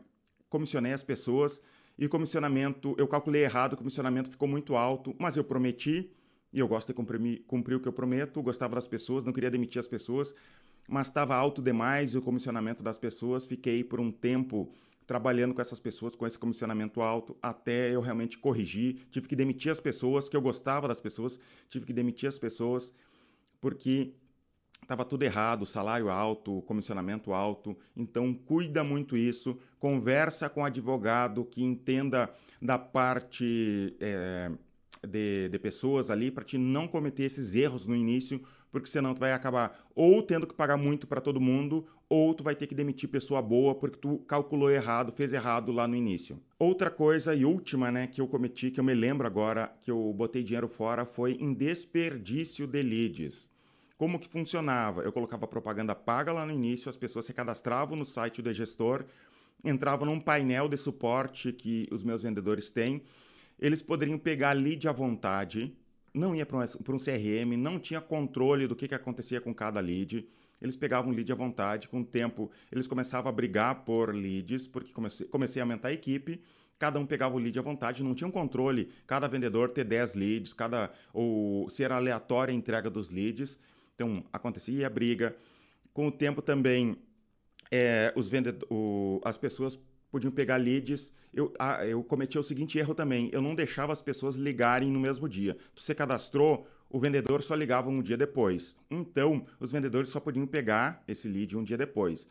comissionei 0.48 0.94
as 0.94 1.02
pessoas 1.02 1.60
e 1.98 2.08
comissionamento, 2.08 2.96
eu 3.00 3.08
calculei 3.08 3.44
errado, 3.44 3.74
o 3.74 3.78
comissionamento 3.78 4.30
ficou 4.30 4.48
muito 4.48 4.76
alto, 4.76 5.16
mas 5.18 5.38
eu 5.38 5.44
prometi 5.44 6.12
e 6.54 6.60
eu 6.60 6.68
gosto 6.68 6.88
de 6.88 6.94
cumprir, 6.94 7.44
cumprir 7.48 7.76
o 7.76 7.80
que 7.80 7.88
eu 7.88 7.94
prometo, 7.94 8.42
gostava 8.44 8.76
das 8.76 8.88
pessoas, 8.88 9.26
não 9.26 9.34
queria 9.34 9.50
demitir 9.50 9.80
as 9.80 9.88
pessoas, 9.88 10.36
mas 10.88 11.08
estava 11.08 11.36
alto 11.36 11.62
demais 11.62 12.16
o 12.16 12.22
comissionamento 12.22 12.82
das 12.82 12.98
pessoas. 12.98 13.46
Fiquei 13.46 13.84
por 13.84 14.00
um 14.00 14.12
tempo 14.12 14.72
trabalhando 15.08 15.54
com 15.54 15.62
essas 15.62 15.80
pessoas 15.80 16.16
com 16.16 16.28
esse 16.28 16.38
comissionamento 16.38 17.02
alto 17.02 17.36
até 17.42 17.96
eu 17.96 18.02
realmente 18.02 18.38
corrigir. 18.38 19.08
Tive 19.10 19.28
que 19.28 19.36
demitir 19.36 19.72
as 19.72 19.80
pessoas, 19.80 20.28
que 20.28 20.36
eu 20.36 20.42
gostava 20.42 20.88
das 20.88 21.00
pessoas, 21.00 21.40
tive 21.70 21.86
que 21.86 21.94
demitir 21.94 22.28
as 22.28 22.38
pessoas 22.38 22.92
porque 23.62 24.14
estava 24.82 25.04
tudo 25.04 25.24
errado, 25.24 25.66
salário 25.66 26.10
alto, 26.10 26.62
comissionamento 26.64 27.34
alto. 27.34 27.76
Então 27.96 28.34
cuida 28.34 28.84
muito 28.84 29.16
isso, 29.16 29.58
conversa 29.80 30.50
com 30.50 30.64
advogado 30.64 31.46
que 31.46 31.64
entenda 31.64 32.30
da 32.62 32.78
parte 32.78 33.96
é, 34.00 34.52
de, 35.08 35.50
de 35.50 35.60
pessoas 35.60 36.10
ali 36.10 36.32
para 36.32 36.44
te 36.44 36.58
não 36.58 36.88
cometer 36.88 37.24
esses 37.24 37.56
erros 37.56 37.88
no 37.88 37.96
início, 37.96 38.42
porque 38.78 38.90
senão 38.90 39.16
tu 39.16 39.20
vai 39.20 39.34
acabar 39.34 39.88
ou 39.96 40.22
tendo 40.22 40.46
que 40.46 40.54
pagar 40.54 40.78
muito 40.78 41.08
para 41.08 41.20
todo 41.20 41.42
mundo, 41.42 41.88
ou 42.08 42.32
tu 42.36 42.44
vai 42.44 42.56
ter 42.56 42.68
que 42.68 42.76
demitir 42.76 43.10
pessoa 43.10 43.42
boa 43.42 43.74
porque 43.74 43.98
tu 43.98 44.20
calculou 44.20 44.70
errado, 44.70 45.12
fez 45.12 45.34
errado 45.34 45.72
lá 45.72 45.88
no 45.88 45.96
início. 45.96 46.40
Outra 46.60 46.92
coisa 46.92 47.34
e 47.34 47.44
última, 47.44 47.92
né, 47.92 48.06
que 48.06 48.22
eu 48.22 48.28
cometi, 48.28 48.70
que 48.70 48.80
eu 48.80 48.84
me 48.84 48.94
lembro 48.94 49.26
agora, 49.26 49.76
que 49.82 49.90
eu 49.90 50.14
botei 50.14 50.44
dinheiro 50.44 50.68
fora, 50.68 51.06
foi 51.06 51.34
em 51.34 51.54
desperdício 51.54 52.68
de 52.68 52.84
leads. 52.84 53.50
Como 53.98 54.20
que 54.20 54.28
funcionava? 54.28 55.02
Eu 55.02 55.12
colocava 55.12 55.48
propaganda 55.48 55.96
paga 55.96 56.32
lá 56.32 56.46
no 56.46 56.52
início, 56.52 56.90
as 56.90 56.98
pessoas 56.98 57.26
se 57.26 57.34
cadastravam 57.34 57.98
no 57.98 58.06
site 58.06 58.44
do 58.44 58.54
gestor, 58.54 59.04
entravam 59.66 60.06
num 60.06 60.20
painel 60.20 60.70
de 60.70 60.78
suporte 60.78 61.52
que 61.52 61.88
os 61.92 62.04
meus 62.04 62.22
vendedores 62.22 62.70
têm, 62.70 63.02
eles 63.60 63.82
poderiam 63.82 64.20
pegar 64.20 64.52
lead 64.52 64.88
à 64.88 64.92
vontade, 64.92 65.76
não 66.14 66.36
ia 66.36 66.46
para 66.46 66.58
um, 66.58 66.62
um, 66.62 66.98
CRM, 66.98 67.58
não 67.58 67.80
tinha 67.80 68.02
controle 68.02 68.68
do 68.68 68.76
que, 68.76 68.88
que 68.88 68.96
acontecia 68.96 69.40
com 69.42 69.54
cada 69.54 69.80
lead. 69.80 70.28
Eles 70.62 70.76
pegavam 70.76 71.12
lead 71.12 71.32
à 71.32 71.36
vontade, 71.36 71.88
com 71.88 72.02
o 72.02 72.06
tempo 72.06 72.50
eles 72.72 72.88
começavam 72.88 73.30
a 73.30 73.32
brigar 73.32 73.86
por 73.86 74.14
leads, 74.14 74.68
porque 74.68 74.92
comecei, 74.92 75.28
comecei 75.28 75.62
a 75.62 75.66
aumentar 75.66 75.90
a 75.90 75.94
equipe, 75.94 76.42
cada 76.80 77.00
um 77.00 77.06
pegava 77.06 77.36
o 77.36 77.40
lead 77.40 77.58
à 77.60 77.62
vontade, 77.62 78.04
não 78.04 78.16
tinha 78.16 78.28
um 78.28 78.32
controle, 78.32 78.90
cada 79.06 79.28
vendedor 79.28 79.70
ter 79.70 79.84
10 79.84 80.16
leads, 80.16 80.54
cada 80.54 80.92
ou 81.14 81.70
se 81.70 81.84
era 81.84 81.96
aleatória 81.96 82.52
a 82.52 82.56
entrega 82.56 82.90
dos 82.90 83.12
leads. 83.12 83.60
Então 83.96 84.24
acontecia 84.32 84.88
a 84.88 84.90
briga. 84.90 85.36
Com 85.94 86.08
o 86.08 86.12
tempo 86.12 86.42
também 86.42 86.98
é, 87.72 88.14
os 88.16 88.30
vendedores, 88.30 88.70
as 89.24 89.38
pessoas 89.38 89.80
podiam 90.12 90.32
pegar 90.32 90.58
leads. 90.58 91.14
Eu, 91.34 91.54
ah, 91.60 91.86
eu 91.86 92.04
cometi 92.04 92.38
o 92.38 92.44
seguinte 92.44 92.78
erro 92.78 92.96
também: 92.96 93.30
eu 93.34 93.42
não 93.42 93.56
deixava 93.56 93.94
as 93.94 94.02
pessoas 94.02 94.36
ligarem 94.36 94.92
no 94.92 95.00
mesmo 95.00 95.28
dia. 95.28 95.58
Você 95.76 95.94
cadastrou, 95.94 96.68
o 96.90 97.00
vendedor 97.00 97.44
só 97.44 97.56
ligava 97.56 97.90
um 97.90 98.02
dia 98.02 98.18
depois. 98.18 98.76
Então, 98.90 99.46
os 99.60 99.72
vendedores 99.72 100.10
só 100.10 100.20
podiam 100.20 100.48
pegar 100.48 101.04
esse 101.08 101.28
lead 101.28 101.58
um 101.58 101.64
dia 101.64 101.78
depois. 101.78 102.28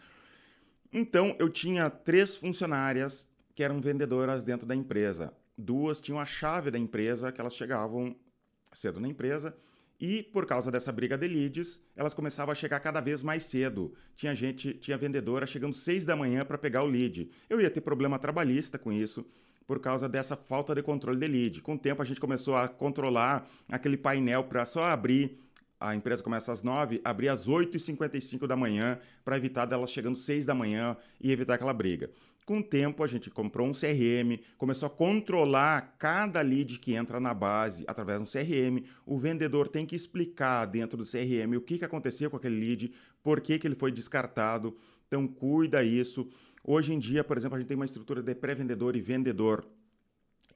Então, 0.93 1.37
eu 1.39 1.49
tinha 1.49 1.91
três 1.91 2.37
funcionárias 2.37 3.29
que 3.55 3.63
eram 3.63 3.81
vendedoras 3.81 4.45
dentro 4.45 4.67
da 4.67 4.75
empresa. 4.75 5.33
Duas 5.59 6.01
tinham 6.01 6.21
a 6.21 6.25
chave 6.27 6.71
da 6.71 6.79
empresa, 6.79 7.33
que 7.33 7.41
elas 7.41 7.55
chegavam 7.55 8.15
cedo 8.73 9.01
na 9.01 9.09
empresa 9.09 9.57
e 10.01 10.23
por 10.23 10.47
causa 10.47 10.71
dessa 10.71 10.93
briga 10.93 11.17
de 11.17 11.27
leads, 11.27 11.81
elas 11.95 12.15
começavam 12.15 12.53
a 12.53 12.55
chegar 12.55 12.81
cada 12.81 13.01
vez 13.01 13.23
mais 13.23 13.45
cedo. 13.45 13.95
Tinha 14.15 14.35
gente, 14.35 14.75
tinha 14.75 14.99
vendedora 14.99 15.47
chegando 15.47 15.75
seis 15.75 16.05
da 16.05 16.15
manhã 16.15 16.45
para 16.45 16.59
pegar 16.59 16.83
o 16.83 16.87
lead. 16.87 17.31
Eu 17.49 17.61
ia 17.61 17.71
ter 17.71 17.81
problema 17.81 18.19
trabalhista 18.19 18.79
com 18.79 18.93
isso 18.93 19.27
por 19.67 19.81
causa 19.81 20.09
dessa 20.09 20.37
falta 20.37 20.75
de 20.75 20.83
controle 20.83 21.19
de 21.19 21.27
lead. 21.27 21.63
Com 21.63 21.75
o 21.75 21.79
tempo 21.79 22.03
a 22.03 22.05
gente 22.05 22.21
começou 22.21 22.55
a 22.55 22.69
controlar 22.69 23.49
aquele 23.69 23.97
painel 23.97 24.45
para 24.45 24.65
só 24.65 24.85
abrir 24.85 25.39
a 25.79 25.95
empresa 25.95 26.23
começa 26.23 26.53
às 26.53 26.63
9, 26.63 27.01
abrir 27.05 27.29
às 27.29 27.47
8h55 27.47 28.47
da 28.47 28.57
manhã 28.57 28.99
para 29.25 29.37
evitar 29.37 29.67
delas 29.67 29.91
chegando 29.91 30.15
às 30.15 30.23
6 30.23 30.47
da 30.47 30.55
manhã 30.55 30.97
e 31.21 31.31
evitar 31.31 31.55
aquela 31.55 31.75
briga. 31.75 32.11
Com 32.47 32.61
o 32.61 32.63
tempo, 32.63 33.03
a 33.03 33.09
gente 33.09 33.29
comprou 33.29 33.67
um 33.67 33.73
CRM, 33.73 34.41
começou 34.57 34.87
a 34.87 34.91
controlar 34.91 35.97
cada 35.99 36.41
lead 36.41 36.79
que 36.79 36.95
entra 36.95 37.19
na 37.19 37.35
base 37.35 37.85
através 37.89 38.23
um 38.23 38.25
CRM. 38.25 38.87
O 39.05 39.19
vendedor 39.19 39.67
tem 39.67 39.85
que 39.85 39.97
explicar 39.97 40.65
dentro 40.65 40.97
do 40.97 41.03
CRM 41.03 41.57
o 41.57 41.61
que, 41.61 41.77
que 41.77 41.85
aconteceu 41.85 42.31
com 42.31 42.37
aquele 42.37 42.57
lead, 42.57 42.93
por 43.21 43.41
que, 43.41 43.59
que 43.59 43.67
ele 43.67 43.75
foi 43.75 43.91
descartado. 43.91 44.77
Então, 45.09 45.27
cuida 45.27 45.83
isso. 45.83 46.31
Hoje 46.63 46.95
em 46.95 47.01
dia, 47.01 47.25
por 47.25 47.37
exemplo, 47.37 47.57
a 47.57 47.59
gente 47.59 47.67
tem 47.67 47.77
uma 47.77 47.85
estrutura 47.85 48.23
de 48.23 48.33
pré-vendedor 48.33 48.95
e 48.95 49.01
vendedor. 49.01 49.67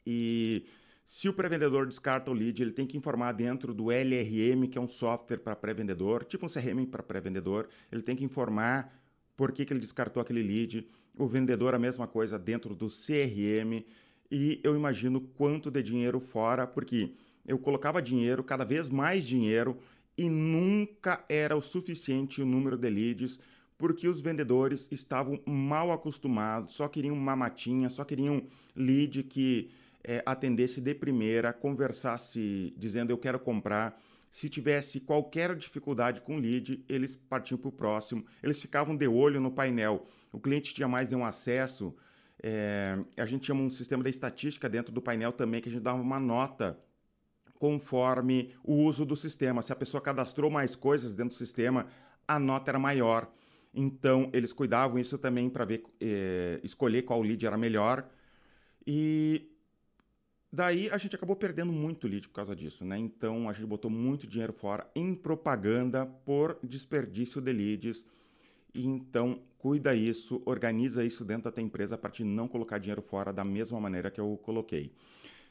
E 0.07 0.65
se 1.05 1.29
o 1.29 1.33
pré-vendedor 1.33 1.89
descarta 1.89 2.31
o 2.31 2.35
lead, 2.35 2.63
ele 2.63 2.71
tem 2.71 2.87
que 2.87 2.97
informar 2.97 3.33
dentro 3.33 3.75
do 3.75 3.91
LRM, 3.91 4.69
que 4.71 4.79
é 4.79 4.81
um 4.81 4.89
software 4.89 5.39
para 5.39 5.57
pré-vendedor, 5.57 6.23
tipo 6.25 6.47
um 6.47 6.49
CRM 6.49 6.87
para 6.89 7.03
pré-vendedor, 7.03 7.69
ele 7.91 8.03
tem 8.03 8.15
que 8.15 8.25
informar 8.25 8.97
por 9.41 9.53
que, 9.53 9.65
que 9.65 9.73
ele 9.73 9.81
descartou 9.81 10.21
aquele 10.21 10.43
lead. 10.43 10.87
O 11.17 11.27
vendedor, 11.27 11.75
a 11.75 11.79
mesma 11.79 12.07
coisa 12.07 12.39
dentro 12.39 12.75
do 12.75 12.89
CRM. 12.89 13.83
E 14.31 14.61
eu 14.63 14.77
imagino 14.77 15.19
quanto 15.19 15.71
de 15.71 15.83
dinheiro 15.83 16.21
fora, 16.21 16.67
porque 16.67 17.15
eu 17.47 17.59
colocava 17.59 18.03
dinheiro, 18.03 18.45
cada 18.45 18.67
vez 18.67 18.91
mais 18.91 19.25
dinheiro, 19.25 19.79
e 20.19 20.29
nunca 20.29 21.25
era 21.27 21.57
o 21.57 21.63
suficiente 21.63 22.43
o 22.43 22.45
número 22.45 22.77
de 22.77 22.91
leads, 22.91 23.41
porque 23.79 24.07
os 24.07 24.21
vendedores 24.21 24.87
estavam 24.91 25.41
mal 25.47 25.91
acostumados, 25.91 26.75
só 26.75 26.87
queriam 26.87 27.17
uma 27.17 27.35
matinha, 27.35 27.89
só 27.89 28.05
queriam 28.05 28.43
lead 28.77 29.23
que 29.23 29.71
é, 30.05 30.23
atendesse 30.27 30.83
de 30.83 30.95
primeira, 30.95 31.51
conversasse 31.51 32.75
dizendo 32.77 33.09
eu 33.09 33.17
quero 33.17 33.41
comprar. 33.41 33.99
Se 34.31 34.49
tivesse 34.49 35.01
qualquer 35.01 35.57
dificuldade 35.57 36.21
com 36.21 36.37
o 36.37 36.39
lead, 36.39 36.85
eles 36.89 37.17
partiam 37.17 37.59
para 37.59 37.69
o 37.69 37.73
próximo. 37.73 38.25
Eles 38.43 38.61
ficavam 38.61 38.97
de 38.97 39.09
olho 39.09 39.41
no 39.41 39.51
painel. 39.51 40.07
O 40.33 40.39
cliente 40.39 40.73
tinha 40.73 40.87
mais 40.87 41.13
um 41.13 41.25
acesso. 41.25 41.95
É, 42.43 42.97
a 43.17 43.27
gente 43.27 43.43
tinha 43.43 43.55
um 43.55 43.69
sistema 43.69 44.03
de 44.05 44.11
estatística 44.11 44.69
dentro 44.69 44.93
do 44.93 45.03
painel 45.03 45.33
também, 45.33 45.61
que 45.61 45.69
a 45.69 45.73
gente 45.73 45.83
dava 45.83 46.01
uma 46.01 46.21
nota 46.21 46.79
conforme 47.59 48.55
o 48.63 48.75
uso 48.75 49.05
do 49.05 49.17
sistema. 49.17 49.63
Se 49.63 49.73
a 49.73 49.77
pessoa 49.77 50.01
cadastrou 50.01 50.49
mais 50.49 50.77
coisas 50.77 51.15
dentro 51.15 51.35
do 51.35 51.39
sistema, 51.39 51.89
a 52.27 52.39
nota 52.39 52.71
era 52.71 52.79
maior. 52.79 53.31
Então, 53.75 54.31
eles 54.33 54.53
cuidavam 54.53 54.99
isso 54.99 55.19
também 55.19 55.51
para 55.51 55.65
ver, 55.65 55.83
é, 56.01 56.61
escolher 56.63 57.03
qual 57.03 57.21
lead 57.21 57.45
era 57.45 57.59
melhor. 57.59 58.09
E 58.87 59.50
Daí 60.53 60.91
a 60.91 60.99
gente 60.99 61.15
acabou 61.15 61.37
perdendo 61.37 61.73
muito 61.73 62.09
lead 62.09 62.27
por 62.27 62.35
causa 62.35 62.57
disso, 62.57 62.85
né? 62.85 62.99
Então 62.99 63.49
a 63.49 63.53
gente 63.53 63.67
botou 63.67 63.91
muito 63.91 64.27
dinheiro 64.27 64.53
fora 64.53 64.91
em 64.97 65.15
propaganda 65.15 66.07
por 66.07 66.59
desperdício 66.63 67.41
de 67.41 67.53
leads. 67.53 68.05
Então 68.75 69.43
cuida 69.59 69.95
isso, 69.95 70.43
organiza 70.45 71.05
isso 71.05 71.25
dentro 71.25 71.45
da 71.45 71.53
tua 71.53 71.63
empresa 71.63 71.97
para 71.97 72.11
te 72.11 72.25
não 72.25 72.49
colocar 72.49 72.79
dinheiro 72.79 73.03
fora 73.03 73.33
da 73.33 73.45
mesma 73.45 73.79
maneira 73.79 74.11
que 74.11 74.21
eu 74.21 74.37
coloquei. 74.43 74.93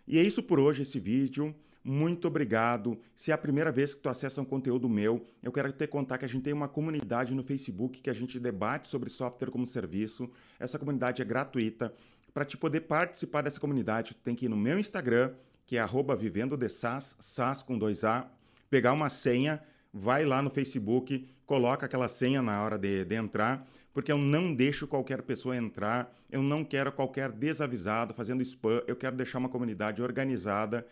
E 0.05 0.17
é 0.17 0.23
isso 0.23 0.43
por 0.43 0.59
hoje 0.59 0.81
esse 0.81 0.99
vídeo. 0.99 1.55
Muito 1.81 2.27
obrigado. 2.27 2.99
Se 3.15 3.31
é 3.31 3.33
a 3.33 3.37
primeira 3.37 3.71
vez 3.71 3.95
que 3.95 4.01
tu 4.01 4.09
acessa 4.09 4.41
um 4.41 4.45
conteúdo 4.45 4.89
meu, 4.89 5.23
eu 5.41 5.51
quero 5.51 5.71
te 5.71 5.87
contar 5.87 6.17
que 6.17 6.25
a 6.25 6.27
gente 6.27 6.43
tem 6.43 6.51
uma 6.53 6.67
comunidade 6.67 7.33
no 7.33 7.41
Facebook 7.41 8.01
que 8.01 8.09
a 8.09 8.13
gente 8.13 8.37
debate 8.37 8.89
sobre 8.89 9.09
software 9.09 9.49
como 9.49 9.65
serviço. 9.65 10.29
Essa 10.59 10.77
comunidade 10.77 11.21
é 11.21 11.25
gratuita. 11.25 11.93
Para 12.33 12.45
te 12.45 12.57
poder 12.57 12.81
participar 12.81 13.41
dessa 13.41 13.59
comunidade, 13.59 14.13
tu 14.13 14.21
tem 14.21 14.35
que 14.35 14.45
ir 14.45 14.49
no 14.49 14.57
meu 14.57 14.79
Instagram, 14.79 15.33
que 15.65 15.77
é 15.77 15.79
arroba 15.79 16.15
vivendo 16.15 16.57
de 16.57 16.69
SAS, 16.69 17.15
SAS 17.19 17.61
com 17.61 17.77
A, 18.05 18.27
pegar 18.69 18.93
uma 18.93 19.09
senha, 19.09 19.61
vai 19.93 20.25
lá 20.25 20.41
no 20.41 20.49
Facebook, 20.49 21.27
coloca 21.45 21.85
aquela 21.85 22.07
senha 22.07 22.41
na 22.41 22.63
hora 22.63 22.77
de, 22.77 23.05
de 23.05 23.15
entrar, 23.15 23.67
porque 23.93 24.11
eu 24.11 24.17
não 24.17 24.53
deixo 24.53 24.87
qualquer 24.87 25.21
pessoa 25.23 25.57
entrar, 25.57 26.15
eu 26.31 26.41
não 26.43 26.63
quero 26.63 26.91
qualquer 26.91 27.31
desavisado 27.31 28.13
fazendo 28.13 28.41
spam, 28.43 28.83
eu 28.87 28.95
quero 28.95 29.15
deixar 29.15 29.39
uma 29.39 29.49
comunidade 29.49 30.01
organizada. 30.01 30.85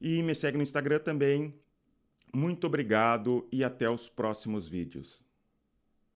E 0.00 0.22
me 0.22 0.34
segue 0.34 0.56
no 0.56 0.62
Instagram 0.62 1.00
também. 1.00 1.54
Muito 2.32 2.66
obrigado 2.66 3.46
e 3.52 3.62
até 3.62 3.90
os 3.90 4.08
próximos 4.08 4.68
vídeos. 4.68 5.20